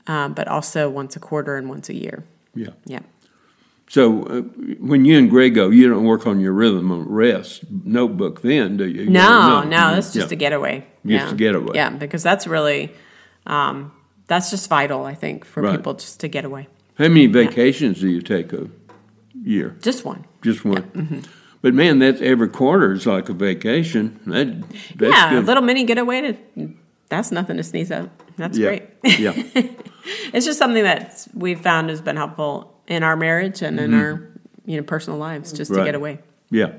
um, 0.07 0.33
but 0.33 0.47
also 0.47 0.89
once 0.89 1.15
a 1.15 1.19
quarter 1.19 1.55
and 1.55 1.69
once 1.69 1.89
a 1.89 1.95
year. 1.95 2.23
Yeah. 2.53 2.71
Yeah. 2.85 2.99
So 3.87 4.23
uh, 4.23 4.41
when 4.79 5.03
you 5.05 5.17
and 5.17 5.29
Greg 5.29 5.55
go, 5.55 5.69
you 5.69 5.89
don't 5.89 6.03
work 6.03 6.27
on 6.27 6.39
your 6.39 6.53
rhythm 6.53 6.91
of 6.91 7.07
rest 7.07 7.63
notebook 7.85 8.41
then, 8.41 8.77
do 8.77 8.85
you? 8.87 9.09
No, 9.09 9.61
don't, 9.61 9.69
no, 9.69 9.95
that's 9.95 10.13
just 10.13 10.29
Yeah. 10.29 10.35
a 10.35 10.37
getaway. 10.37 10.79
Just 11.05 11.25
yeah. 11.27 11.31
a 11.31 11.35
getaway. 11.35 11.71
Yeah, 11.75 11.89
because 11.89 12.21
that's 12.21 12.45
really, 12.45 12.91
um, 13.47 13.91
that's 14.27 14.51
just 14.51 14.69
vital, 14.69 15.05
I 15.05 15.15
think, 15.15 15.43
for 15.43 15.63
Right. 15.63 15.75
people 15.75 15.95
just 15.95 16.19
to 16.19 16.27
get 16.27 16.45
away. 16.45 16.67
How 16.99 17.07
many 17.07 17.25
vacations 17.25 17.99
do 18.01 18.09
you 18.09 18.21
take 18.21 18.53
a 18.53 18.69
year? 19.33 19.77
Just 19.81 20.05
one. 20.05 20.25
Just 20.41 20.65
one. 20.65 20.83
mm-hmm. 20.83 21.19
But 21.61 21.73
man, 21.73 21.99
that's 21.99 22.21
every 22.21 22.47
quarter 22.49 22.93
is 22.93 23.05
like 23.05 23.27
a 23.29 23.33
vacation. 23.33 24.19
That 24.27 24.61
that's 24.95 25.13
yeah, 25.13 25.29
good. 25.31 25.43
a 25.43 25.45
little 25.45 25.63
mini 25.63 25.83
getaway. 25.83 26.33
To, 26.55 26.73
that's 27.09 27.31
nothing 27.31 27.57
to 27.57 27.63
sneeze 27.63 27.91
at. 27.91 28.09
That's 28.37 28.57
yeah. 28.57 28.67
great. 28.67 29.19
yeah. 29.19 29.33
it's 30.33 30.45
just 30.45 30.57
something 30.57 30.83
that 30.83 31.27
we've 31.33 31.59
found 31.59 31.89
has 31.89 32.01
been 32.01 32.15
helpful 32.15 32.79
in 32.87 33.03
our 33.03 33.17
marriage 33.17 33.61
and 33.61 33.79
in 33.79 33.93
our 33.93 34.29
you 34.65 34.77
know 34.77 34.83
personal 34.83 35.19
lives 35.19 35.51
just 35.51 35.73
to 35.73 35.83
get 35.83 35.95
away. 35.95 36.19
Yeah. 36.49 36.73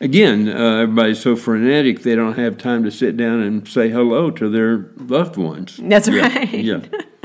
Again, 0.00 0.48
uh, 0.48 0.82
everybody's 0.82 1.20
so 1.20 1.36
frenetic 1.36 2.02
they 2.02 2.14
don't 2.14 2.36
have 2.36 2.58
time 2.58 2.84
to 2.84 2.90
sit 2.90 3.16
down 3.16 3.40
and 3.40 3.66
say 3.66 3.88
hello 3.88 4.30
to 4.30 4.50
their 4.50 4.90
loved 4.96 5.36
ones. 5.38 5.80
That's 5.82 6.08
Yeah, 6.08 6.20
right. 6.22 6.52
Yeah. 6.52 6.80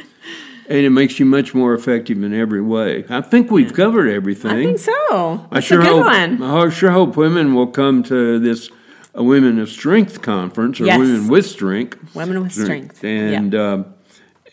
And 0.70 0.80
it 0.80 0.90
makes 0.92 1.20
you 1.20 1.26
much 1.26 1.54
more 1.54 1.74
effective 1.74 2.24
in 2.24 2.34
every 2.34 2.62
way. 2.62 3.04
I 3.10 3.22
think 3.22 3.52
we've 3.52 3.74
covered 3.74 4.08
everything. 4.08 4.52
I 4.52 4.64
think 4.64 4.80
so. 4.80 5.48
I 5.52 5.60
sure 5.60 5.82
a 5.82 5.84
good 5.84 5.94
hope. 5.94 6.06
one. 6.06 6.44
I 6.44 6.70
sure 6.70 6.92
hope 6.92 7.18
women 7.18 7.54
will 7.54 7.68
come 7.68 8.04
to 8.04 8.40
this 8.40 8.70
uh, 9.18 9.24
Women 9.24 9.60
of 9.60 9.70
Strength 9.70 10.22
conference 10.22 10.80
or 10.80 10.86
Yes. 10.86 11.00
Women 11.00 11.28
with 11.28 11.46
Strength. 11.46 12.16
Women 12.16 12.42
with 12.42 12.54
strength. 12.54 13.04
And 13.04 13.54
um, 13.56 13.94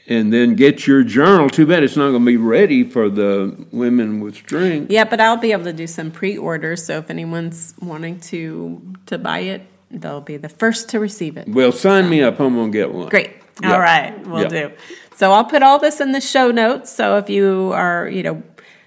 and 0.09 0.33
then 0.33 0.55
get 0.55 0.87
your 0.87 1.05
journal. 1.05 1.51
Too 1.51 1.67
bad 1.67 1.85
it's 1.85 1.97
not 1.97 2.11
going 2.11 2.25
to 2.25 2.27
be 2.27 2.37
ready 2.39 2.83
for 2.83 3.09
the 3.11 3.67
Women 3.71 4.21
with 4.21 4.35
Strength. 4.37 4.91
Yeah, 4.91 5.05
but 5.05 5.21
I'll 5.21 5.37
be 5.37 5.53
able 5.53 5.65
to 5.65 5.73
do 5.73 5.87
some 5.87 6.11
pre-orders. 6.11 6.85
So 6.85 6.99
if 6.99 7.11
anyone's 7.11 7.75
wanting 7.81 8.19
to 8.21 8.81
to 9.07 9.19
buy 9.19 9.41
it, 9.41 9.63
they'll 9.91 10.21
be 10.23 10.37
the 10.39 10.49
first 10.49 10.89
to 10.91 11.01
receive 11.01 11.37
it. 11.37 11.47
Well, 11.49 11.71
sign 11.73 12.09
me 12.09 12.23
up. 12.23 12.41
I'm 12.41 12.55
going 12.55 12.73
to 12.73 12.79
get 12.79 12.93
one. 12.93 13.09
Great. 13.11 13.33
All 13.65 13.79
right, 13.79 14.27
we'll 14.27 14.49
do. 14.49 14.73
So 15.17 15.33
I'll 15.33 15.45
put 15.45 15.63
all 15.63 15.79
this 15.79 16.01
in 16.01 16.13
the 16.13 16.21
show 16.21 16.51
notes. 16.51 16.93
So 16.93 17.17
if 17.17 17.29
you 17.29 17.73
are, 17.75 18.09
you 18.09 18.23
know, 18.23 18.43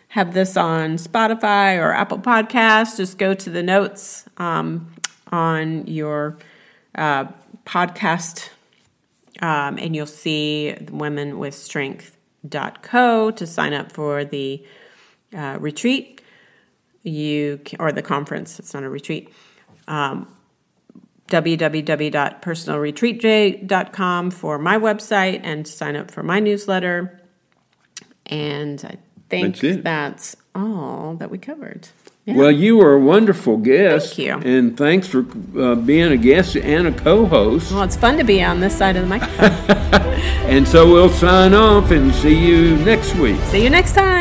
have 0.10 0.34
this 0.34 0.56
on 0.56 0.98
Spotify 0.98 1.78
or 1.78 1.92
Apple 1.92 2.20
Podcasts, 2.20 2.98
just 2.98 3.18
go 3.18 3.34
to 3.34 3.50
the 3.50 3.64
notes 3.64 4.26
um, 4.38 4.94
on 5.32 5.88
your 5.88 6.38
uh, 6.96 7.26
podcast, 7.66 8.50
um, 9.42 9.78
and 9.78 9.96
you'll 9.96 10.06
see 10.06 10.76
Women 10.90 11.38
with 11.38 11.54
Strength.co 11.54 13.32
to 13.32 13.48
sign 13.48 13.74
up 13.74 13.92
for 13.92 14.24
the 14.24 14.66
uh, 15.36 15.58
retreat. 15.60 16.22
You 17.04 17.60
can, 17.66 17.82
or 17.82 17.92
the 17.92 18.04
conference. 18.04 18.60
It's 18.60 18.74
not 18.74 18.84
a 18.84 18.90
retreat 18.90 19.30
www.personalretreatday.com 21.32 24.32
for 24.32 24.60
my 24.60 24.78
website 24.78 25.40
and 25.44 25.68
sign 25.68 25.96
up 25.96 26.12
for 26.12 26.24
my 26.24 26.40
newsletter. 26.40 27.20
And 28.28 28.84
I 28.86 28.98
think 29.30 29.58
That's 29.58 29.84
that's 29.84 30.36
all 30.54 31.16
that 31.16 31.32
we 31.32 31.38
covered. 31.38 31.88
Yeah. 32.26 32.36
Well, 32.36 32.52
you 32.52 32.78
were 32.78 32.94
a 32.94 33.00
wonderful 33.00 33.58
guest. 33.58 34.16
Thank 34.16 34.28
you. 34.28 34.34
And 34.48 34.78
thanks 34.78 35.08
for 35.08 35.26
uh, 35.60 35.76
being 35.76 36.12
a 36.12 36.18
guest 36.18 36.56
and 36.56 36.88
a 36.88 36.92
co 36.92 37.26
host. 37.26 37.72
well, 37.72 37.82
it's 37.82 37.96
fun 37.96 38.18
to 38.18 38.24
be 38.24 38.44
on 38.44 38.60
this 38.60 38.78
side 38.78 38.96
of 38.96 39.04
the 39.04 39.10
microphone. 39.10 40.12
And 40.52 40.68
so 40.68 40.92
we'll 40.92 41.10
sign 41.10 41.54
off 41.54 41.92
and 41.92 42.14
see 42.14 42.38
you 42.38 42.76
next 42.78 43.16
week. 43.16 43.40
See 43.44 43.64
you 43.64 43.70
next 43.70 43.94
time. 43.94 44.21